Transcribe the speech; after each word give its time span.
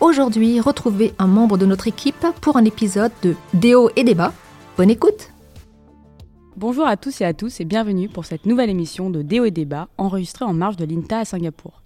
Aujourd'hui, 0.00 0.58
retrouvez 0.60 1.12
un 1.18 1.28
membre 1.28 1.56
de 1.56 1.66
notre 1.66 1.86
équipe 1.86 2.26
pour 2.40 2.56
un 2.56 2.64
épisode 2.64 3.12
de 3.22 3.36
Déo 3.54 3.90
et 3.94 4.02
débat. 4.02 4.32
Bonne 4.76 4.90
écoute 4.90 5.30
Bonjour 6.56 6.86
à 6.86 6.96
tous 6.96 7.20
et 7.20 7.24
à 7.24 7.32
tous 7.32 7.60
et 7.60 7.64
bienvenue 7.64 8.08
pour 8.08 8.24
cette 8.24 8.44
nouvelle 8.44 8.70
émission 8.70 9.08
de 9.08 9.22
Déo 9.22 9.44
et 9.44 9.50
débat 9.52 9.88
enregistrée 9.96 10.44
en 10.44 10.52
marge 10.52 10.76
de 10.76 10.84
l'INTA 10.84 11.20
à 11.20 11.24
Singapour. 11.24 11.82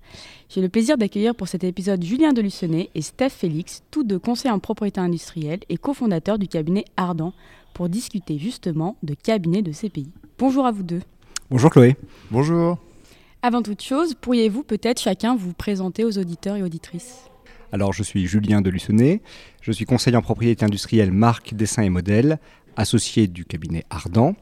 J'ai 0.48 0.62
le 0.62 0.70
plaisir 0.70 0.96
d'accueillir 0.96 1.34
pour 1.34 1.48
cet 1.48 1.64
épisode 1.64 2.02
Julien 2.02 2.32
Delucenay 2.32 2.88
et 2.94 3.02
Steph 3.02 3.30
Félix, 3.30 3.82
tous 3.90 4.04
deux 4.04 4.18
conseillers 4.18 4.52
en 4.52 4.58
propriété 4.58 5.00
industrielle 5.00 5.60
et 5.68 5.77
cofondateurs 5.77 6.38
du 6.38 6.48
cabinet 6.48 6.86
Ardent, 6.96 7.34
pour 7.74 7.90
discuter 7.90 8.38
justement 8.38 8.96
de 9.02 9.14
cabinet 9.14 9.62
de 9.62 9.72
CPI. 9.72 10.10
Bonjour 10.38 10.66
à 10.66 10.72
vous 10.72 10.82
deux. 10.82 11.02
Bonjour 11.50 11.70
Chloé. 11.70 11.96
Bonjour. 12.30 12.78
Avant 13.42 13.62
toute 13.62 13.82
chose, 13.82 14.14
pourriez-vous 14.14 14.64
peut-être 14.64 15.00
chacun 15.00 15.36
vous 15.36 15.52
présenter 15.52 16.04
aux 16.04 16.18
auditeurs 16.18 16.56
et 16.56 16.62
auditrices? 16.62 17.28
Alors, 17.70 17.92
je 17.92 18.02
suis 18.02 18.27
Julien 18.27 18.62
Delucenay, 18.62 19.20
je 19.60 19.72
suis 19.72 19.84
conseiller 19.84 20.16
en 20.16 20.22
propriété 20.22 20.64
industrielle 20.64 21.12
marque, 21.12 21.52
dessin 21.52 21.82
et 21.82 21.91
modèle, 21.91 22.38
associé 22.77 23.27
du 23.28 23.44
cabinet 23.44 23.84
Ardent, 23.91 24.34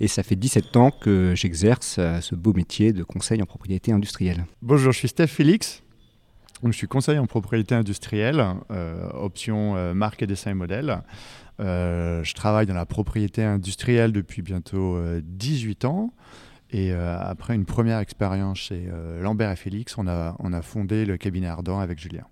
et 0.00 0.08
ça 0.08 0.22
fait 0.22 0.36
17 0.36 0.76
ans 0.76 0.90
que 0.90 1.34
j'exerce 1.36 1.96
euh, 1.98 2.20
ce 2.22 2.34
beau 2.34 2.54
métier 2.54 2.94
de 2.94 3.02
conseil 3.02 3.42
en 3.42 3.46
propriété 3.46 3.92
industrielle. 3.92 4.46
Bonjour, 4.62 4.92
je 4.92 4.98
suis 4.98 5.08
Steph 5.08 5.26
Félix. 5.26 5.82
je 6.64 6.72
suis 6.72 6.86
conseiller 6.86 7.18
en 7.18 7.26
propriété 7.26 7.74
industrielle, 7.74 8.42
euh, 8.70 9.10
option 9.12 9.76
euh, 9.76 9.92
marque 9.92 10.22
et 10.22 10.26
dessin 10.26 10.52
et 10.52 10.54
modèle. 10.54 11.02
je 11.58 12.34
travaille 12.34 12.64
dans 12.64 12.74
la 12.74 12.86
propriété 12.86 13.44
industrielle 13.44 14.12
depuis 14.12 14.40
bientôt 14.40 14.98
18 15.22 15.84
ans. 15.84 16.14
Et 16.72 16.92
après 16.92 17.54
une 17.54 17.66
première 17.66 17.98
expérience 17.98 18.58
chez 18.58 18.88
Lambert 19.20 19.50
et 19.50 19.56
Félix, 19.56 19.98
on 19.98 20.06
a, 20.06 20.36
on 20.38 20.54
a 20.54 20.62
fondé 20.62 21.04
le 21.04 21.18
cabinet 21.18 21.48
Ardent 21.48 21.80
avec 21.80 21.98
Julien. 21.98 22.24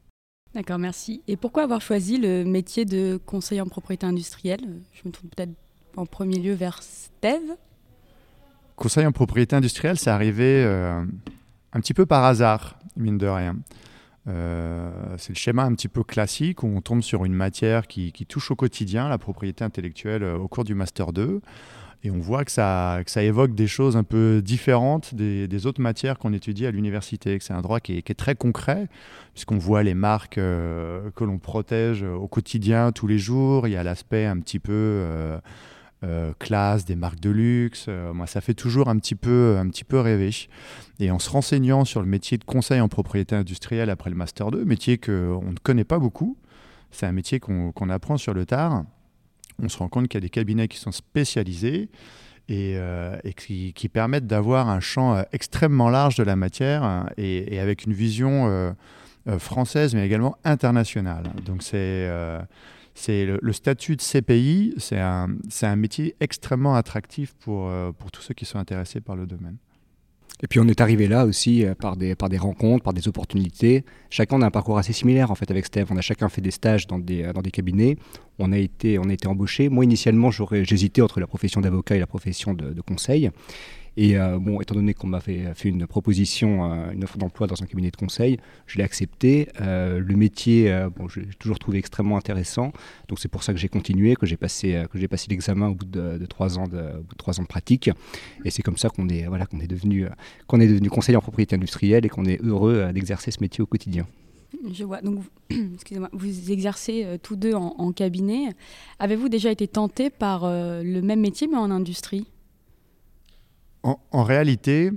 D'accord, 0.59 0.81
merci. 0.81 1.23
Et 1.29 1.37
pourquoi 1.37 1.63
avoir 1.63 1.81
choisi 1.81 2.19
le 2.19 2.45
métier 2.45 2.85
de 2.85 3.21
conseiller 3.25 3.61
en 3.61 3.69
propriété 3.69 4.05
industrielle? 4.07 4.81
Je 4.93 5.03
me 5.05 5.13
tourne 5.13 5.29
peut-être 5.29 5.53
en 5.97 6.05
premier 6.05 6.41
lieu 6.41 6.53
vers 6.53 6.83
Steve. 6.83 7.55
Conseil 8.75 9.07
en 9.07 9.13
propriété 9.13 9.55
industrielle, 9.55 10.01
c'est 10.01 10.11
arrivé 10.11 10.65
euh, 10.65 11.05
un 11.73 11.81
petit 11.81 11.95
peu 11.95 12.07
par 12.07 12.25
hasard, 12.25 12.77
mine 12.97 13.19
de 13.19 13.29
rien. 13.29 13.57
Euh, 14.27 14.91
c'est 15.17 15.29
le 15.29 15.37
schéma 15.37 15.63
un 15.63 15.75
petit 15.77 15.87
peu 15.87 16.03
classique 16.03 16.65
où 16.65 16.67
on 16.67 16.81
tombe 16.81 17.03
sur 17.03 17.25
une 17.25 17.35
matière 17.35 17.87
qui, 17.87 18.11
touche 18.29 18.51
au 18.51 18.57
quotidien, 18.57 19.09
la 19.09 19.19
propriété 19.19 19.63
intellectuelle, 19.63 20.25
euh, 20.25 20.39
au 20.39 20.49
cours 20.49 20.65
du 20.65 20.75
Master 20.75 21.13
2. 21.13 21.41
Et 22.05 22.11
on 22.11 22.19
voit 22.19 22.45
que 22.45 22.53
ça, 22.53 23.03
évoque 23.17 23.55
des 23.55 23.67
choses 23.67 23.97
un 23.97 24.05
peu 24.05 24.41
différentes 24.43 25.15
des, 25.15 25.67
autres 25.67 25.81
matières 25.81 26.19
qu'on 26.19 26.33
étudie 26.33 26.65
à 26.67 26.71
l'université, 26.71 27.39
c'est 27.41 27.53
un 27.53 27.61
droit 27.61 27.81
qui 27.81 27.97
est, 27.99 28.15
très 28.15 28.37
concret, 28.37 28.89
puisqu'on 29.35 29.59
voit 29.59 29.83
les 29.83 29.95
marques 29.95 30.37
que 30.37 31.25
l'on 31.25 31.39
protège 31.39 32.05
au 32.05 32.29
quotidien, 32.29 32.93
tous 32.93 33.09
les 33.09 33.19
jours. 33.19 33.67
Il 33.67 33.73
y 33.73 33.77
a 33.77 33.83
l'aspect 33.83 34.27
un 34.27 34.39
petit 34.39 34.61
peu 34.61 35.41
euh, 36.05 36.33
classe, 36.39 36.85
des 36.85 36.95
marques 36.95 37.19
de 37.19 37.31
luxe. 37.31 37.87
Euh, 37.89 38.13
moi, 38.13 38.29
ça 38.29 38.41
fait 38.41 38.55
toujours 38.55 38.89
un 38.89 38.97
petit 38.99 39.17
peu 39.17 39.59
rêver. 39.93 40.31
Et 41.01 41.11
en 41.11 41.19
se 41.19 41.29
renseignant 41.29 41.85
sur 41.85 42.01
le 42.01 42.07
métier 42.07 42.39
de 42.39 42.45
conseil 42.45 42.81
en 42.81 42.89
propriété 42.89 43.35
industrielle 43.35 43.91
après 43.91 44.09
le 44.09 44.15
Master 44.15 44.53
2, 44.53 44.65
métier 44.65 44.99
qu'on 44.99 45.43
ne 45.43 45.59
connaît 45.61 45.83
pas 45.83 45.99
beaucoup, 45.99 46.37
c'est 46.93 47.07
un 47.07 47.13
métier 47.13 47.41
qu'on 47.41 47.91
apprend 47.91 48.17
sur 48.17 48.33
le 48.33 48.47
tard, 48.47 48.85
on 49.63 49.69
se 49.69 49.79
rend 49.79 49.89
compte 49.89 50.09
qu'il 50.09 50.19
y 50.19 50.23
a 50.23 50.27
des 50.27 50.31
cabinets 50.31 50.69
qui 50.69 50.79
sont 50.79 50.93
spécialisés 50.93 51.89
et, 52.49 52.75
euh, 52.77 53.17
qui, 53.37 53.89
permettent 53.93 54.27
d'avoir 54.27 54.69
un 54.69 54.81
champ 54.81 55.23
extrêmement 55.33 55.91
large 55.91 56.17
de 56.17 56.23
la 56.23 56.37
matière 56.37 57.09
et, 57.17 57.61
avec 57.61 57.85
une 57.85 57.93
vision 57.93 58.75
française, 59.39 59.95
mais 59.95 60.07
également 60.07 60.37
internationale. 60.45 61.25
Donc 61.45 61.63
c'est 61.63 62.09
le, 63.09 63.53
statut 63.53 63.97
de 63.97 64.03
CPI, 64.03 64.75
c'est 64.79 64.99
un, 64.99 65.77
métier 65.77 66.17
extrêmement 66.21 66.75
attractif 66.75 67.35
pour, 67.41 67.69
euh, 67.69 67.93
tous 68.13 68.23
ceux 68.23 68.35
qui 68.35 68.45
sont 68.45 68.59
intéressés 68.59 69.01
par 69.01 69.17
le 69.17 69.27
domaine. 69.27 69.57
Et 70.43 70.47
puis 70.47 70.61
on 70.61 70.69
est 70.69 70.81
arrivé 70.81 71.09
là 71.09 71.25
aussi 71.25 71.65
euh, 71.65 71.75
par, 71.75 71.97
des, 71.97 72.15
rencontres, 72.39 72.85
par 72.85 72.93
des 72.93 73.09
opportunités. 73.09 73.85
Chacun 74.11 74.41
a 74.43 74.47
un 74.47 74.51
parcours 74.51 74.79
assez 74.79 74.93
similaire 74.93 75.31
en 75.31 75.35
fait 75.35 75.51
avec 75.51 75.67
Steph. 75.67 75.87
On 75.91 75.97
a 75.97 76.01
chacun 76.01 76.29
fait 76.29 76.41
des 76.41 76.51
stages 76.51 76.87
euh, 76.91 77.33
dans 77.33 77.43
des 77.43 77.51
cabinets. 77.51 77.97
On 78.39 78.53
a 78.53 78.59
été, 78.59 78.99
on 78.99 79.09
a 79.09 79.13
été 79.13 79.27
embauché. 79.27 79.69
Moi 79.69 79.85
initialement 79.85 80.31
j'hésitais 80.31 81.03
entre 81.03 81.21
la 81.21 81.27
profession 81.27 81.61
d'avocat 81.61 81.97
et 81.97 81.99
la 81.99 82.07
profession 82.07 82.55
de, 82.55 82.81
conseil. 82.81 83.31
Et 83.97 84.17
euh, 84.17 84.39
bon, 84.39 84.61
étant 84.61 84.77
donné 84.77 84.95
qu'on 84.95 85.09
m'a 85.09 85.19
fait, 85.19 85.53
une 85.65 85.89
proposition, 85.89 86.73
euh, 86.73 86.93
une 86.93 87.03
offre 87.03 87.19
d'emploi 87.19 87.49
dans 87.49 87.61
un 87.61 87.67
cabinet 87.67 87.91
de 87.91 87.97
conseil, 87.97 88.39
je 88.69 88.79
l'ai 88.79 88.85
accepté. 88.85 89.49
Euh, 89.61 89.99
le 89.99 90.15
métier, 90.15 90.73
bon, 90.97 91.09
j'ai 91.09 91.27
toujours 91.41 91.59
trouvé 91.59 91.79
extrêmement 91.79 92.17
intéressant. 92.17 92.73
Donc 93.09 93.19
c'est 93.19 93.29
pour 93.29 93.43
ça 93.43 93.53
que 93.53 93.59
j'ai 93.59 93.69
continué, 93.69 94.15
que 94.15 94.25
j'ai 94.25 94.37
passé, 94.37 94.85
que 94.93 95.01
j'ai 95.01 95.09
passé 95.09 95.27
l'examen 95.31 95.69
au 95.71 95.75
bout 95.75 95.87
de, 95.87 96.25
trois 96.27 96.61
ans 96.61 96.69
de, 96.69 96.77
de 96.77 97.15
trois 97.17 97.41
ans 97.41 97.43
de 97.43 97.49
pratique. 97.49 97.91
Et 98.45 98.51
c'est 98.51 98.63
comme 98.63 98.77
ça 98.77 98.89
qu'on 98.89 99.09
est, 99.09 99.27
voilà, 99.27 99.47
qu'on 99.47 99.59
est 99.59 99.67
devenu, 99.67 100.07
qu'on 100.47 100.61
est 100.61 100.69
devenu 100.69 100.89
conseiller 100.91 101.17
en 101.17 101.21
propriété 101.21 101.57
industrielle 101.57 102.07
et 102.07 102.09
qu'on 102.09 102.25
est 102.25 102.41
heureux 102.45 102.93
d'exercer 102.93 103.33
ce 103.33 103.41
métier 103.41 103.63
au 103.63 103.67
quotidien. 103.67 104.07
Je 104.73 104.85
vois. 104.85 105.03
Donc, 105.03 105.25
excusez-moi, 105.51 106.09
vous 106.13 106.51
exercez 106.51 107.19
tous 107.23 107.37
deux 107.37 107.55
en, 107.55 107.93
cabinet. 107.93 108.55
Avez-vous 108.99 109.29
déjà 109.29 109.51
été 109.51 109.69
tenté 109.69 110.11
par 110.11 110.43
le 110.45 111.01
même 111.01 111.21
métier 111.21 111.49
mais 111.49 111.57
en 111.57 111.71
industrie? 111.71 112.27
En, 113.85 114.25
réalité, 114.25 114.91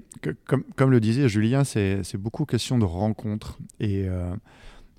comme, 0.76 0.92
le 0.92 1.00
disait 1.00 1.30
Julien, 1.30 1.64
c'est 1.64 2.18
beaucoup 2.18 2.46
question 2.46 2.78
de 2.78 2.84
rencontre. 2.84 3.60
Et, 3.80 4.06
euh, 4.08 4.36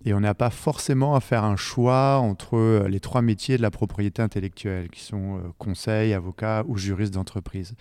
et 0.04 0.14
on 0.14 0.20
n'a 0.20 0.34
pas 0.34 0.50
forcément 0.50 1.14
à 1.14 1.20
faire 1.20 1.44
un 1.44 1.56
choix 1.56 2.18
entre 2.18 2.86
les 2.88 3.00
trois 3.00 3.22
métiers 3.22 3.56
de 3.56 3.62
la 3.62 3.70
propriété 3.70 4.22
intellectuelle, 4.22 4.88
qui 4.88 5.00
sont 5.00 5.36
euh, 5.36 5.40
conseil, 5.58 6.14
avocat 6.14 6.64
ou 6.68 6.76
juriste 6.76 7.12
d'entreprise. 7.14 7.74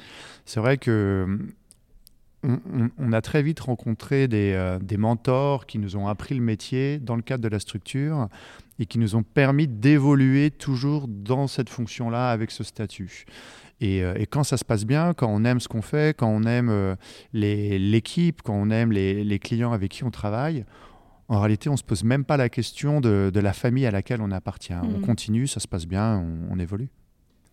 C'est 0.45 0.59
vrai 0.59 0.77
que 0.77 1.39
on, 2.43 3.13
a 3.13 3.21
très 3.21 3.43
vite 3.43 3.59
rencontré 3.59 4.27
des, 4.27 4.53
euh, 4.55 4.79
des, 4.79 4.97
mentors 4.97 5.65
qui 5.67 5.77
nous 5.77 5.95
ont 5.95 6.07
appris 6.07 6.33
le 6.33 6.41
métier 6.41 6.97
dans 6.97 7.15
le 7.15 7.21
cadre 7.21 7.43
de 7.43 7.47
la 7.47 7.59
structure 7.59 8.29
et 8.79 8.87
qui 8.87 8.97
nous 8.97 9.15
ont 9.15 9.21
permis 9.21 9.67
d'évoluer 9.67 10.49
toujours 10.49 11.07
dans 11.07 11.45
cette 11.47 11.69
fonction-là 11.69 12.31
avec 12.31 12.49
ce 12.49 12.63
statut. 12.63 13.25
Euh, 13.83 14.13
et, 14.15 14.25
quand 14.25 14.43
ça 14.43 14.57
se 14.57 14.65
passe 14.65 14.85
bien, 14.85 15.13
quand 15.13 15.27
on 15.29 15.43
aime 15.43 15.59
ce 15.59 15.67
qu'on 15.67 15.81
fait, 15.81 16.15
quand 16.15 16.27
on 16.27 16.43
aime 16.43 16.69
euh, 16.69 16.95
l'équipe, 17.33 18.41
quand 18.43 18.53
on 18.53 18.69
aime 18.69 18.91
les, 18.91 19.39
clients 19.39 19.71
avec 19.71 19.91
qui 19.91 20.03
on 20.03 20.11
travaille, 20.11 20.65
en 21.27 21.39
réalité, 21.39 21.69
on 21.69 21.73
ne 21.73 21.77
se 21.77 21.83
pose 21.83 22.03
même 22.03 22.25
pas 22.25 22.37
la 22.37 22.49
question 22.49 23.01
de, 23.01 23.31
la 23.33 23.53
famille 23.53 23.85
à 23.85 23.91
laquelle 23.91 24.21
on 24.21 24.31
appartient. 24.31 24.73
On 24.73 24.99
mm. 24.99 25.01
continue, 25.01 25.47
ça 25.47 25.59
se 25.59 25.67
passe 25.67 25.85
bien, 25.85 26.23
on, 26.49 26.59
évolue. 26.59 26.89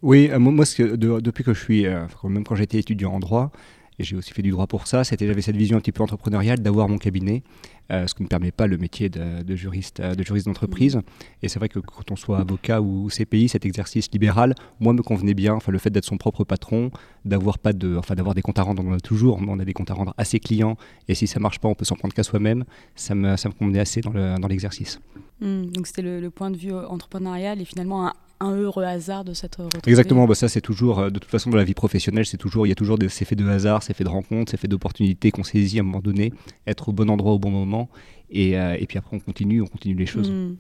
Oui, 0.03 0.29
euh, 0.31 0.39
moi, 0.39 0.65
depuis 0.79 1.45
que 1.45 1.55
je 1.55 1.61
suis, 1.61 1.87
même 2.25 2.45
quand 2.45 2.57
j'étais 2.57 2.79
étudiant 2.79 3.13
en 3.13 3.21
droit, 3.21 3.51
et 3.99 4.05
j'ai 4.05 4.17
aussi 4.17 4.33
fait 4.33 4.43
du 4.43 4.51
droit 4.51 4.67
pour 4.67 4.87
ça. 4.87 5.05
C'était, 5.05 5.27
j'avais 5.27 5.43
cette 5.43 5.57
vision 5.57 5.77
un 5.77 5.81
petit 5.81 5.93
peu 5.93 6.03
entrepreneuriale 6.03 6.61
d'avoir 6.61 6.89
mon 6.89 6.99
cabinet, 6.99 7.43
euh, 7.91 8.07
ce 8.07 8.15
qui 8.15 8.23
ne 8.23 8.29
permet 8.29 8.53
pas 8.53 8.67
le 8.67 8.79
métier 8.79 9.09
de, 9.09 9.57
juriste, 9.57 10.01
euh, 10.01 10.15
de 10.15 10.23
juriste 10.23 10.47
d'entreprise. 10.47 11.01
Et 11.43 11.49
c'est 11.49 11.59
vrai 11.59 11.69
que 11.69 11.79
quand 11.79 12.11
on 12.11 12.17
soit 12.17 12.39
avocat 12.39 12.81
ou 12.81 13.09
CPI, 13.09 13.49
cet 13.49 13.67
exercice 13.67 14.11
libéral, 14.13 14.55
moi, 14.81 14.93
me 14.93 15.03
convenait 15.03 15.35
bien. 15.35 15.55
Enfin, 15.55 15.73
le 15.73 15.79
fait 15.79 15.91
d'être 15.91 16.05
son 16.05 16.17
propre 16.17 16.45
patron, 16.45 16.91
d'avoir 17.25 17.59
pas 17.59 17.73
de, 17.73 17.97
enfin, 17.97 18.15
d'avoir 18.15 18.35
des 18.35 18.43
comptes 18.43 18.59
à 18.59 18.63
rendre, 18.63 18.83
on 18.85 18.91
en 18.91 18.95
a 18.95 19.01
toujours. 19.01 19.41
On 19.47 19.59
a 19.59 19.65
des 19.65 19.73
comptes 19.73 19.91
à 19.91 19.95
rendre 19.95 20.15
à 20.17 20.25
ses 20.25 20.39
clients. 20.39 20.77
Et 21.09 21.15
si 21.15 21.27
ça 21.27 21.41
marche 21.41 21.59
pas, 21.59 21.69
on 21.69 21.75
peut 21.75 21.85
s'en 21.85 21.97
prendre 21.97 22.15
qu'à 22.15 22.23
soi-même. 22.23 22.65
Ça 22.95 23.15
me, 23.15 23.37
ça 23.37 23.49
me 23.49 23.55
convenait 23.55 23.81
assez 23.81 24.01
dans, 24.01 24.13
le, 24.13 24.37
dans 24.39 24.49
l'exercice. 24.49 25.01
Mmh. 25.41 25.67
donc 25.67 25.87
c'était 25.87 26.03
le, 26.03 26.21
le, 26.21 26.31
point 26.31 26.51
de 26.51 26.57
vue 26.57 26.75
entrepreneurial 26.75 27.61
et 27.61 27.65
finalement 27.65 28.09
un, 28.09 28.13
un 28.41 28.55
heureux 28.55 28.85
hasard 28.85 29.25
de 29.25 29.35
cette 29.35 29.57
retrouvée. 29.57 29.81
Exactement, 29.87 30.27
bah 30.27 30.35
ça 30.35 30.49
c'est 30.49 30.61
toujours, 30.61 31.01
euh, 31.01 31.11
de 31.11 31.19
toute 31.19 31.31
façon 31.31 31.51
dans 31.51 31.57
la 31.57 31.65
vie 31.65 31.75
professionnelle, 31.75 32.27
c'est 32.27 32.37
toujours, 32.37 32.67
il 32.67 32.71
y 32.71 32.73
a 32.73 32.77
toujours 32.77 32.99
ces 33.09 33.25
faits 33.25 33.39
de 33.39 33.49
hasard, 33.49 33.83
ces 33.83 33.95
faits 33.95 34.07
de 34.07 34.13
rencontres, 34.13 34.51
ces 34.51 34.57
faits 34.57 34.71
d'opportunités 34.71 35.31
qu'on 35.31 35.43
saisit 35.43 35.79
à 35.79 35.83
un 35.83 35.85
moment 35.85 36.01
donné, 36.01 36.33
être 36.67 36.89
au 36.89 36.93
bon 36.93 37.11
endroit 37.11 37.33
au 37.33 37.39
bon 37.39 37.51
moment, 37.51 37.89
et, 38.31 38.59
euh, 38.59 38.77
et 38.79 38.87
puis 38.87 38.99
après 38.99 39.17
on 39.17 39.21
continue, 39.21 39.63
on 39.63 39.67
continue 39.67 39.95
les 39.95 40.07
choses. 40.07 40.31
Hmm. 40.31 40.57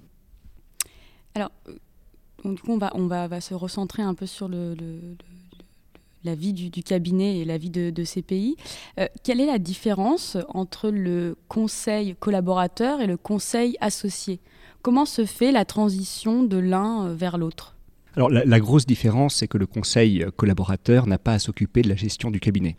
Alors, 1.35 1.51
euh, 1.69 2.53
du 2.53 2.61
coup 2.61 2.73
on 2.73 2.79
va, 2.79 2.91
on 2.95 3.07
va, 3.07 3.29
va, 3.29 3.41
se 3.41 3.55
recentrer 3.55 4.03
un 4.03 4.15
peu 4.15 4.27
sur 4.27 4.49
le, 4.49 4.75
la 6.25 6.35
vie 6.35 6.53
du, 6.53 6.83
cabinet 6.83 7.39
et 7.39 7.45
la 7.45 7.59
vie 7.59 7.71
de, 7.71 7.91
de 7.91 8.05
ces 8.05 8.23
pays. 8.23 8.57
quelle 9.23 9.41
est 9.41 9.47
la 9.47 9.59
différence 9.59 10.37
entre 10.49 10.91
le 10.91 11.37
conseil 11.49 12.17
collaborateur 12.19 13.01
et 13.01 13.07
le 13.07 13.17
conseil 13.17 13.77
associé? 13.81 14.41
Comment 14.83 15.05
se 15.05 15.25
fait 15.25 15.53
la 15.53 15.65
transition 15.65 16.43
de 16.43 16.57
l'un 16.57 17.07
euh, 17.07 17.15
vers 17.15 17.39
l'autre? 17.39 17.75
Alors 18.17 18.31
la, 18.31 18.45
la 18.45 18.61
grosse 18.61 18.87
différence, 18.87 19.37
c'est 19.37 19.49
que 19.49 19.59
le 19.59 19.67
conseil 19.67 20.25
collaborateur 20.37 21.07
n'a 21.07 21.19
pas 21.19 21.35
à 21.35 21.39
s'occuper 21.39 21.83
de 21.83 21.89
la 21.89 21.97
gestion 21.97 22.31
du 22.31 22.41
cabinet. 22.41 22.77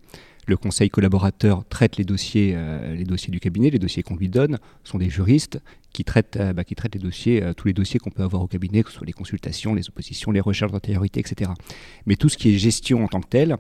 Le 0.47 0.57
conseil 0.57 0.89
collaborateur 0.89 1.63
traite 1.69 1.97
les 1.97 2.03
dossiers, 2.03 2.53
euh, 2.55 2.95
les 2.95 3.03
dossiers 3.03 3.31
du 3.31 3.39
cabinet, 3.39 3.69
les 3.69 3.79
dossiers 3.79 4.03
qu'on 4.03 4.15
lui 4.15 4.29
donne, 4.29 4.57
sont 4.83 4.97
des 4.97 5.09
juristes 5.09 5.61
qui 5.93 6.03
traitent, 6.03 6.37
euh, 6.37 6.53
bah, 6.53 6.63
qui 6.63 6.75
traitent 6.75 6.95
les 6.95 7.01
dossiers, 7.01 7.43
euh, 7.43 7.53
tous 7.53 7.67
les 7.67 7.73
dossiers 7.73 7.99
qu'on 7.99 8.09
peut 8.09 8.23
avoir 8.23 8.41
au 8.41 8.47
cabinet, 8.47 8.83
que 8.83 8.89
ce 8.89 8.97
soit 8.97 9.05
les 9.05 9.13
consultations, 9.13 9.73
les 9.75 9.87
oppositions, 9.89 10.31
les 10.31 10.39
recherches 10.39 10.71
d'antériorité, 10.71 11.19
etc. 11.19 11.51
Mais 12.05 12.15
tout 12.15 12.29
ce 12.29 12.37
qui 12.37 12.53
est 12.53 12.57
gestion 12.57 13.03
en 13.03 13.07
tant 13.07 13.21
que 13.21 13.27
telle, 13.27 13.57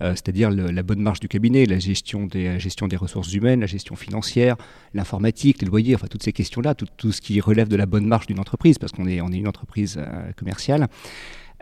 c'est-à-dire 0.00 0.50
la 0.52 0.82
bonne 0.84 1.00
marche 1.00 1.18
du 1.18 1.26
cabinet, 1.26 1.66
la 1.66 1.80
gestion 1.80 2.26
des, 2.26 2.60
gestion 2.60 2.86
des 2.86 2.96
ressources 2.96 3.32
humaines, 3.32 3.58
la 3.58 3.66
gestion 3.66 3.96
financière, 3.96 4.56
l'informatique, 4.94 5.60
les 5.60 5.66
loyers, 5.66 5.96
enfin 5.96 6.06
toutes 6.06 6.22
ces 6.22 6.32
questions-là, 6.32 6.76
tout, 6.76 6.86
tout, 6.96 7.10
ce 7.10 7.20
qui 7.20 7.40
relève 7.40 7.66
de 7.66 7.74
la 7.74 7.86
bonne 7.86 8.06
marche 8.06 8.28
d'une 8.28 8.38
entreprise, 8.38 8.78
parce 8.78 8.92
qu'on 8.92 9.08
est, 9.08 9.20
on 9.20 9.32
est 9.32 9.38
une 9.38 9.48
entreprise 9.48 10.00
commerciale, 10.36 10.86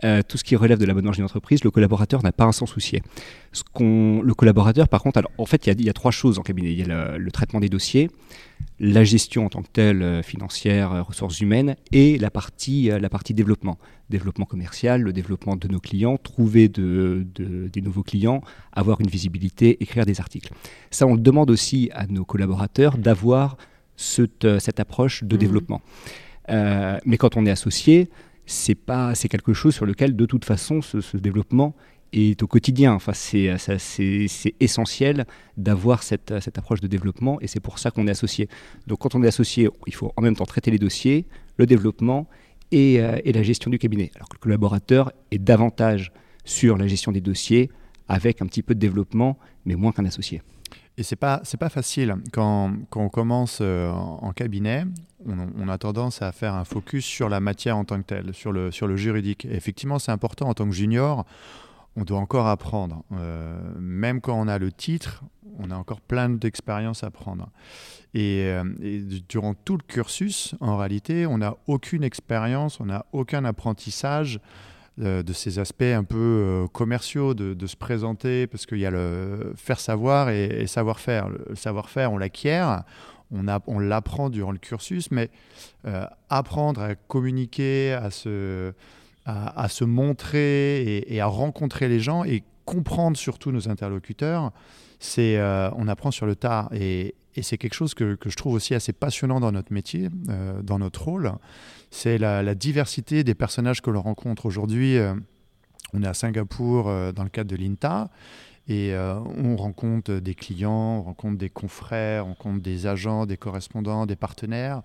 euh, 0.04 0.22
tout 0.26 0.36
ce 0.36 0.44
qui 0.44 0.56
relève 0.56 0.78
de 0.78 0.84
la 0.84 0.94
bonne 0.94 1.04
marge 1.04 1.16
d'une 1.16 1.24
entreprise, 1.24 1.64
le 1.64 1.70
collaborateur 1.70 2.22
n'a 2.22 2.32
pas 2.32 2.46
à 2.46 2.52
s'en 2.52 2.66
soucier. 2.66 3.02
Ce 3.52 3.62
qu'on, 3.72 4.20
le 4.22 4.34
collaborateur, 4.34 4.88
par 4.88 5.02
contre, 5.02 5.18
alors, 5.18 5.30
en 5.38 5.46
fait, 5.46 5.66
il 5.66 5.80
y, 5.80 5.84
y, 5.84 5.90
a 5.90 5.92
trois 5.92 6.10
choses 6.10 6.38
en 6.38 6.42
cabinet. 6.42 6.72
Il 6.72 6.78
y 6.78 6.82
a 6.82 6.86
le, 7.12 7.18
le, 7.18 7.30
traitement 7.30 7.60
des 7.60 7.68
dossiers, 7.68 8.10
la 8.78 9.04
gestion 9.04 9.46
en 9.46 9.48
tant 9.48 9.62
que 9.62 9.70
telle, 9.72 10.02
euh, 10.02 10.22
financière, 10.22 10.92
euh, 10.92 11.02
ressources 11.02 11.40
humaines, 11.40 11.76
et 11.92 12.18
la 12.18 12.30
partie, 12.30 12.88
la 12.88 13.08
partie 13.08 13.32
développement. 13.32 13.78
Développement 14.10 14.44
commercial, 14.44 15.00
le 15.02 15.12
développement 15.12 15.56
de 15.56 15.66
nos 15.68 15.80
clients, 15.80 16.18
trouver 16.18 16.68
de, 16.68 17.26
de, 17.34 17.68
des 17.68 17.80
nouveaux 17.80 18.02
clients, 18.04 18.42
avoir 18.72 19.00
une 19.00 19.08
visibilité, 19.08 19.82
écrire 19.82 20.04
des 20.04 20.20
articles. 20.20 20.52
Ça, 20.90 21.06
on 21.06 21.14
le 21.14 21.20
demande 21.20 21.50
aussi 21.50 21.90
à 21.94 22.06
nos 22.06 22.24
collaborateurs 22.24 22.98
d'avoir 22.98 23.56
cette, 23.96 24.58
cette 24.58 24.78
approche 24.78 25.24
de 25.24 25.34
mmh. 25.34 25.38
développement. 25.38 25.80
Euh, 26.50 26.98
mais 27.04 27.16
quand 27.16 27.36
on 27.36 27.46
est 27.46 27.50
associé, 27.50 28.08
c'est 28.46 28.74
pas 28.74 29.14
c'est 29.14 29.28
quelque 29.28 29.52
chose 29.52 29.74
sur 29.74 29.86
lequel 29.86 30.16
de 30.16 30.24
toute 30.26 30.44
façon 30.44 30.80
ce, 30.80 31.16
développement 31.16 31.74
est 32.12 32.42
au 32.42 32.46
quotidien. 32.46 32.94
Enfin, 32.94 33.12
c'est 33.12 33.54
essentiel 34.60 35.26
d'avoir 35.56 36.02
cette, 36.02 36.40
cette, 36.40 36.56
approche 36.56 36.80
de 36.80 36.86
développement 36.86 37.40
et 37.40 37.48
c'est 37.48 37.60
pour 37.60 37.78
ça 37.78 37.90
qu'on 37.90 38.06
est 38.06 38.12
associé. 38.12 38.48
Donc 38.86 39.00
quand 39.00 39.14
on 39.14 39.22
est 39.22 39.26
associé, 39.26 39.68
il 39.86 39.94
faut 39.94 40.12
en 40.16 40.22
même 40.22 40.36
temps 40.36 40.46
traiter 40.46 40.70
les 40.70 40.78
dossiers, 40.78 41.26
le 41.56 41.66
développement 41.66 42.28
et, 42.70 43.00
euh, 43.00 43.18
et 43.24 43.32
la 43.32 43.42
gestion 43.42 43.70
du 43.70 43.78
cabinet. 43.78 44.12
Alors 44.14 44.28
que 44.28 44.36
le 44.36 44.40
collaborateur 44.40 45.12
est 45.30 45.38
davantage 45.38 46.12
sur 46.44 46.78
la 46.78 46.86
gestion 46.86 47.12
des 47.12 47.20
dossiers 47.20 47.70
avec 48.08 48.40
un 48.40 48.46
petit 48.46 48.62
peu 48.62 48.74
de 48.74 48.80
développement, 48.80 49.36
mais 49.64 49.74
moins 49.74 49.90
qu'un 49.90 50.04
associé. 50.04 50.42
Et 50.98 51.02
c'est 51.02 51.16
pas 51.16 51.40
c'est 51.44 51.58
pas 51.58 51.68
facile 51.68 52.16
quand, 52.32 52.72
quand 52.88 53.02
on 53.02 53.08
commence 53.10 53.58
euh, 53.60 53.90
en, 53.90 54.32
cabinet, 54.32 54.84
on, 55.26 55.68
a 55.68 55.76
tendance 55.76 56.22
à 56.22 56.32
faire 56.32 56.54
un 56.54 56.64
focus 56.64 57.04
sur 57.04 57.28
la 57.28 57.38
matière 57.38 57.76
en 57.76 57.84
tant 57.84 57.98
que 57.98 58.06
telle, 58.06 58.32
sur 58.32 58.50
le 58.50 58.70
sur 58.70 58.86
le 58.86 58.96
juridique. 58.96 59.46
Effectivement, 59.50 59.98
c'est 59.98 60.12
important 60.12 60.48
en 60.48 60.54
tant 60.54 60.66
que 60.66 60.74
junior. 60.74 61.26
On 61.96 62.04
doit 62.04 62.18
encore 62.18 62.46
apprendre. 62.46 63.04
Euh, 63.12 63.58
même 63.78 64.20
quand 64.20 64.38
on 64.38 64.48
a 64.48 64.58
le 64.58 64.72
titre, 64.72 65.22
on 65.58 65.70
a 65.70 65.76
encore 65.76 66.00
plein 66.00 66.28
d'expériences 66.30 67.04
à 67.04 67.10
prendre. 67.10 67.50
Et, 68.14 68.44
euh, 68.46 68.64
et, 68.82 69.00
durant 69.28 69.54
tout 69.54 69.76
le 69.76 69.82
cursus, 69.82 70.54
en 70.60 70.76
réalité, 70.76 71.26
on 71.26 71.38
n'a 71.38 71.56
aucune 71.66 72.04
expérience, 72.04 72.80
on 72.80 72.86
n'a 72.86 73.06
aucun 73.12 73.44
apprentissage 73.44 74.40
de, 74.98 75.22
de, 75.22 75.32
ces 75.32 75.58
aspects 75.58 75.82
un 75.82 76.04
peu 76.04 76.16
euh, 76.16 76.66
commerciaux, 76.68 77.34
de, 77.34 77.66
se 77.66 77.76
présenter, 77.76 78.46
parce 78.46 78.66
qu'il 78.66 78.78
y 78.78 78.86
a 78.86 78.90
le 78.90 79.52
faire 79.56 79.80
savoir 79.80 80.30
et, 80.30 80.44
et 80.44 80.66
savoir-faire. 80.66 81.28
Le 81.28 81.54
savoir-faire, 81.54 82.12
on 82.12 82.18
l'acquiert, 82.18 82.84
on, 83.30 83.46
on 83.66 83.78
l'apprend 83.78 84.30
durant 84.30 84.52
le 84.52 84.58
cursus, 84.58 85.10
mais 85.10 85.30
euh, 85.86 86.04
apprendre 86.28 86.80
à 86.80 86.94
communiquer, 86.94 87.92
à 87.92 88.10
se, 88.10 88.72
à, 89.24 89.68
se 89.68 89.84
montrer 89.84 90.98
et, 91.08 91.20
à 91.20 91.26
rencontrer 91.26 91.88
les 91.88 92.00
gens 92.00 92.24
et 92.24 92.44
comprendre 92.64 93.16
surtout 93.16 93.52
nos 93.52 93.68
interlocuteurs, 93.68 94.52
c'est 94.98 95.36
euh, 95.36 95.70
on 95.76 95.88
apprend 95.88 96.10
sur 96.10 96.26
le 96.26 96.36
tas. 96.36 96.68
Et, 96.72 97.14
et 97.36 97.42
c'est 97.42 97.58
quelque 97.58 97.74
chose 97.74 97.94
que, 97.94 98.16
je 98.24 98.36
trouve 98.36 98.54
aussi 98.54 98.74
assez 98.74 98.92
passionnant 98.92 99.40
dans 99.40 99.52
notre 99.52 99.72
métier, 99.72 100.08
euh, 100.28 100.62
dans 100.62 100.78
notre 100.78 101.04
rôle. 101.04 101.32
C'est 101.90 102.18
la, 102.18 102.54
diversité 102.54 103.24
des 103.24 103.34
personnages 103.34 103.82
que 103.82 103.90
l'on 103.90 104.02
rencontre. 104.02 104.46
Aujourd'hui, 104.46 104.96
euh, 104.96 105.14
on 105.92 106.02
est 106.02 106.06
à 106.06 106.14
Singapour 106.14 106.88
euh, 106.88 107.12
dans 107.12 107.24
le 107.24 107.28
cadre 107.28 107.50
de 107.50 107.56
l'INTA 107.56 108.10
et 108.68 108.96
on 108.96 109.54
rencontre 109.54 110.14
des 110.14 110.34
clients, 110.34 110.96
on 110.98 111.02
rencontre 111.02 111.38
des 111.38 111.50
confrères, 111.50 112.26
on 112.26 112.30
rencontre 112.30 112.62
des 112.62 112.88
agents, 112.88 113.24
des 113.24 113.36
correspondants, 113.36 114.06
des 114.06 114.16
partenaires 114.16 114.82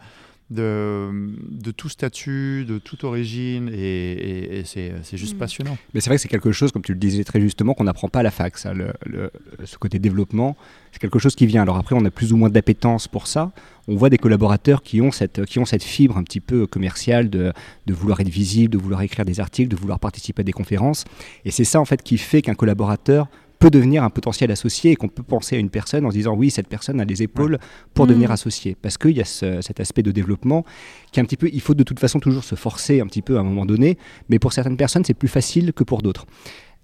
de, 0.51 1.09
de, 1.50 1.71
tout 1.71 1.89
statut, 1.89 2.65
de 2.68 2.77
toute 2.77 3.03
origine, 3.03 3.69
et, 3.74 4.12
et, 4.12 4.59
et 4.59 4.63
c'est 4.65 5.18
juste 5.18 5.36
mmh. 5.36 5.39
passionnant. 5.39 5.77
Mais 5.94 6.01
c'est 6.01 6.09
vrai 6.09 6.18
que 6.18 6.21
c'est 6.21 6.27
quelque 6.27 6.51
chose, 6.51 6.71
comme 6.71 6.81
tu 6.81 6.92
le 6.92 7.00
disais 7.00 7.24
très 7.24 7.42
justement, 7.42 7.74
qu'on 7.74 7.86
n'apprend 7.86 8.09
pas 8.09 8.19
à 8.19 8.24
la 8.24 8.31
fac, 8.31 8.57
ça, 8.57 8.74
le, 8.74 8.94
le, 9.06 9.31
ce 9.63 9.77
côté 9.77 9.98
développement, 9.98 10.57
c'est 10.92 11.00
quelque 11.00 11.19
chose 11.19 11.36
qui 11.36 11.45
vient. 11.45 11.62
Alors 11.62 11.77
après, 11.77 11.95
on 11.95 12.03
a 12.06 12.12
plus 12.12 12.33
ou 12.33 12.38
moins 12.38 12.50
d'appétence 12.50 13.07
pour 13.07 13.27
ça. 13.27 13.51
On 13.88 13.95
voit 13.95 14.09
des 14.09 14.18
collaborateurs 14.18 14.83
qui 14.83 15.01
ont 15.01 15.12
cette, 15.12 15.45
qui 15.45 15.57
ont 15.57 15.65
cette 15.65 15.83
fibre 15.83 16.18
un 16.18 16.24
petit 16.24 16.42
peu 16.42 16.68
commerciale 16.68 17.30
de, 17.30 17.54
de 17.88 17.94
vouloir 17.94 18.19
être 18.19 18.30
visible, 18.30 18.74
de 18.74 18.77
vouloir 18.77 19.01
écrire 19.01 19.25
des 19.25 19.39
articles, 19.39 19.69
de 19.69 19.75
vouloir 19.75 20.00
participer 20.00 20.42
à 20.42 20.44
des 20.44 20.51
conférences. 20.51 21.06
Et 21.45 21.51
c'est 21.51 21.63
ça, 21.63 21.80
en 21.80 21.86
fait, 21.86 22.04
qui 22.04 22.18
fait 22.18 22.42
qu'un 22.42 22.56
collaborateur 22.56 23.27
peut 23.61 23.69
devenir 23.69 24.03
un 24.03 24.09
potentiel 24.09 24.49
associé 24.51 24.91
et 24.91 24.95
qu'on 24.95 25.07
peut 25.07 25.21
penser 25.21 25.55
à 25.55 25.59
une 25.59 25.69
personne 25.69 26.03
en 26.05 26.09
se 26.09 26.15
disant 26.15 26.33
oui, 26.35 26.49
cette 26.49 26.67
personne 26.67 26.99
a 26.99 27.05
les 27.05 27.21
épaules 27.21 27.59
pour 27.93 28.05
mmh. 28.05 28.09
devenir 28.09 28.31
associé. 28.31 28.75
Parce 28.81 28.97
qu'il 28.97 29.15
y 29.15 29.21
a 29.21 29.25
ce, 29.25 29.61
cet 29.61 29.79
aspect 29.79 30.01
de 30.01 30.11
développement 30.11 30.65
qui 31.11 31.19
est 31.19 31.23
un 31.23 31.25
petit 31.25 31.37
peu, 31.37 31.47
il 31.53 31.61
faut 31.61 31.75
de 31.75 31.83
toute 31.83 31.99
façon 31.99 32.19
toujours 32.19 32.43
se 32.43 32.55
forcer 32.55 33.01
un 33.01 33.05
petit 33.05 33.21
peu 33.21 33.37
à 33.37 33.41
un 33.41 33.43
moment 33.43 33.67
donné, 33.67 33.99
mais 34.29 34.39
pour 34.39 34.51
certaines 34.51 34.77
personnes, 34.77 35.05
c'est 35.05 35.13
plus 35.13 35.27
facile 35.27 35.73
que 35.73 35.83
pour 35.83 36.01
d'autres. 36.01 36.25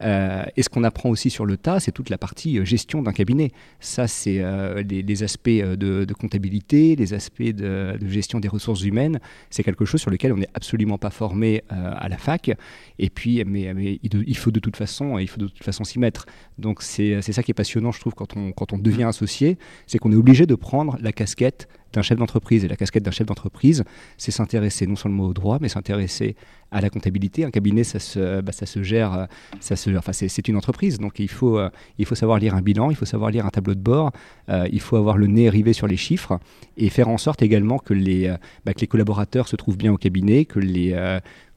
Euh, 0.04 0.44
et 0.56 0.64
ce 0.64 0.70
qu'on 0.70 0.84
apprend 0.84 1.10
aussi 1.10 1.30
sur 1.30 1.46
le 1.46 1.58
tas, 1.58 1.80
c'est 1.80 1.92
toute 1.92 2.10
la 2.10 2.18
partie 2.18 2.60
euh, 2.60 2.66
gestion 2.66 3.02
d'un 3.02 3.14
cabinet. 3.14 3.52
Ça, 3.80 4.08
c'est 4.08 4.40
euh, 4.40 4.84
les, 4.84 5.02
les, 5.02 5.24
aspects 5.24 5.50
de, 5.50 5.76
de, 6.06 6.14
comptabilité, 6.14 6.96
les 6.96 7.14
aspects 7.14 7.42
de, 7.42 7.98
de, 8.00 8.08
gestion 8.08 8.40
des 8.40 8.48
ressources 8.48 8.84
humaines. 8.84 9.20
C'est 9.50 9.64
quelque 9.64 9.86
chose 9.86 10.02
sur 10.02 10.12
lequel 10.12 10.34
on 10.34 10.38
n'est 10.38 10.50
absolument 10.54 10.98
pas 10.98 11.10
formé 11.10 11.64
euh, 11.72 11.94
à 11.96 12.10
la 12.10 12.18
fac. 12.18 12.52
Et 13.00 13.10
puis, 13.10 13.44
mais, 13.46 13.74
mais 13.74 14.00
il, 14.04 14.24
il, 14.28 14.38
faut 14.38 14.52
de 14.52 14.60
toute 14.60 14.76
façon, 14.76 15.18
il 15.18 15.28
faut 15.28 15.40
de 15.40 15.48
toute 15.48 15.64
façon 15.64 15.84
s'y 15.84 16.00
mettre. 16.00 16.26
Donc 16.58 16.84
c'est 16.84 17.22
ça 17.22 17.44
qui 17.44 17.52
est 17.52 17.56
passionnant, 17.56 17.92
je 17.92 18.00
trouve, 18.00 18.14
quand 18.14 18.38
on, 18.38 18.52
quand 18.52 18.74
on 18.74 18.78
devient 18.78 19.04
associé, 19.04 19.58
c'est 19.88 19.98
qu'on 19.98 20.12
est 20.12 20.16
obligé 20.16 20.46
de 20.46 20.56
prendre 20.56 20.98
la 21.02 21.12
casquette 21.12 21.68
d'un 21.94 22.01
chef 22.01 22.18
d'entreprise. 22.18 22.66
Et 22.66 22.68
la 22.68 22.75
casquette 22.75 23.04
d'un 23.04 23.12
chef 23.12 23.28
d'entreprise, 23.28 23.84
c'est 24.18 24.31
s'intéresser 24.31 24.88
non 24.88 24.95
seulement 24.95 25.25
au 25.25 25.34
droit, 25.34 25.57
mais 25.62 25.69
s'intéresser 25.69 26.36
à 26.72 26.81
la 26.81 26.89
comptabilité. 26.89 27.46
Un 27.46 27.51
cabinet, 27.51 27.84
ça 27.84 28.00
se, 28.00 28.41
bah, 28.41 28.51
ça 28.51 28.65
se 28.65 28.84
gère, 28.84 29.27
ça 29.60 29.75
se, 29.75 29.89
enfin, 29.91 30.12
c'est 30.13 30.48
une 30.48 30.58
entreprise, 30.58 31.00
donc 31.00 31.20
il 31.20 31.29
faut, 31.29 31.58
euh, 31.58 31.70
il 31.98 32.06
faut 32.06 32.15
savoir 32.15 32.39
lire 32.39 32.56
un 32.56 32.62
bilan, 32.62 32.89
il 32.89 32.96
faut 32.96 33.06
savoir 33.06 33.32
lire 33.32 33.46
un 33.46 33.50
tableau 33.50 33.74
de 33.74 33.79
bord, 33.79 34.12
euh, 34.50 34.67
il 34.72 34.82
faut 34.82 34.98
avoir 34.98 35.17
le 35.17 35.27
nez 35.27 35.50
rivé 35.50 35.74
sur 35.74 35.88
les 35.88 35.98
chiffres 35.98 36.39
et 36.75 36.89
faire 36.89 37.08
en 37.08 37.17
sorte 37.17 37.41
également 37.41 37.77
que 37.77 37.94
les, 37.94 38.27
euh, 38.27 38.38
bah, 38.65 38.74
que 38.74 38.82
les 38.82 38.88
collaborateurs 38.88 39.48
se 39.48 39.56
trouvent 39.56 39.77
bien 39.77 39.94
au 39.94 39.98
cabinet, 39.98 40.46
que 40.46 40.60
les, 40.60 40.94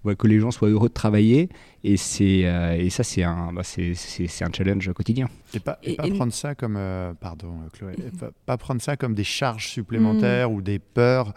ouais, 0.04 0.16
que 0.16 0.26
les 0.26 0.40
gens 0.40 0.50
soient 0.50 0.69
heureux 0.69 0.88
de 0.88 0.95
travailler. 0.95 1.49
Et, 1.85 1.97
c'est, 1.97 2.42
euh, 2.45 2.76
et 2.76 2.90
ça, 2.90 3.02
c'est 3.02 3.23
un, 3.23 3.52
bah, 3.52 3.62
c'est, 3.64 3.95
c'est, 3.95 4.45
un 4.45 4.52
challenge 4.52 4.92
quotidien. 4.92 5.28
Et 5.54 5.61
pas, 5.61 5.78
et 5.83 5.95
pas 5.95 6.07
et 6.07 6.11
prendre 6.11 6.33
ça 6.33 6.54
comme, 6.54 6.76
euh, 6.76 7.12
pardon, 7.14 7.54
Chloé, 7.73 7.95
pas, 8.19 8.30
pas, 8.47 8.57
prendre 8.57 8.83
ça 8.83 8.97
comme 8.97 9.14
des 9.14 9.25
charges 9.25 9.69
supplémentaires 9.69 10.50
mmh. 10.50 10.54
ou 10.54 10.62
des 10.62 10.78
peurs. 10.78 11.35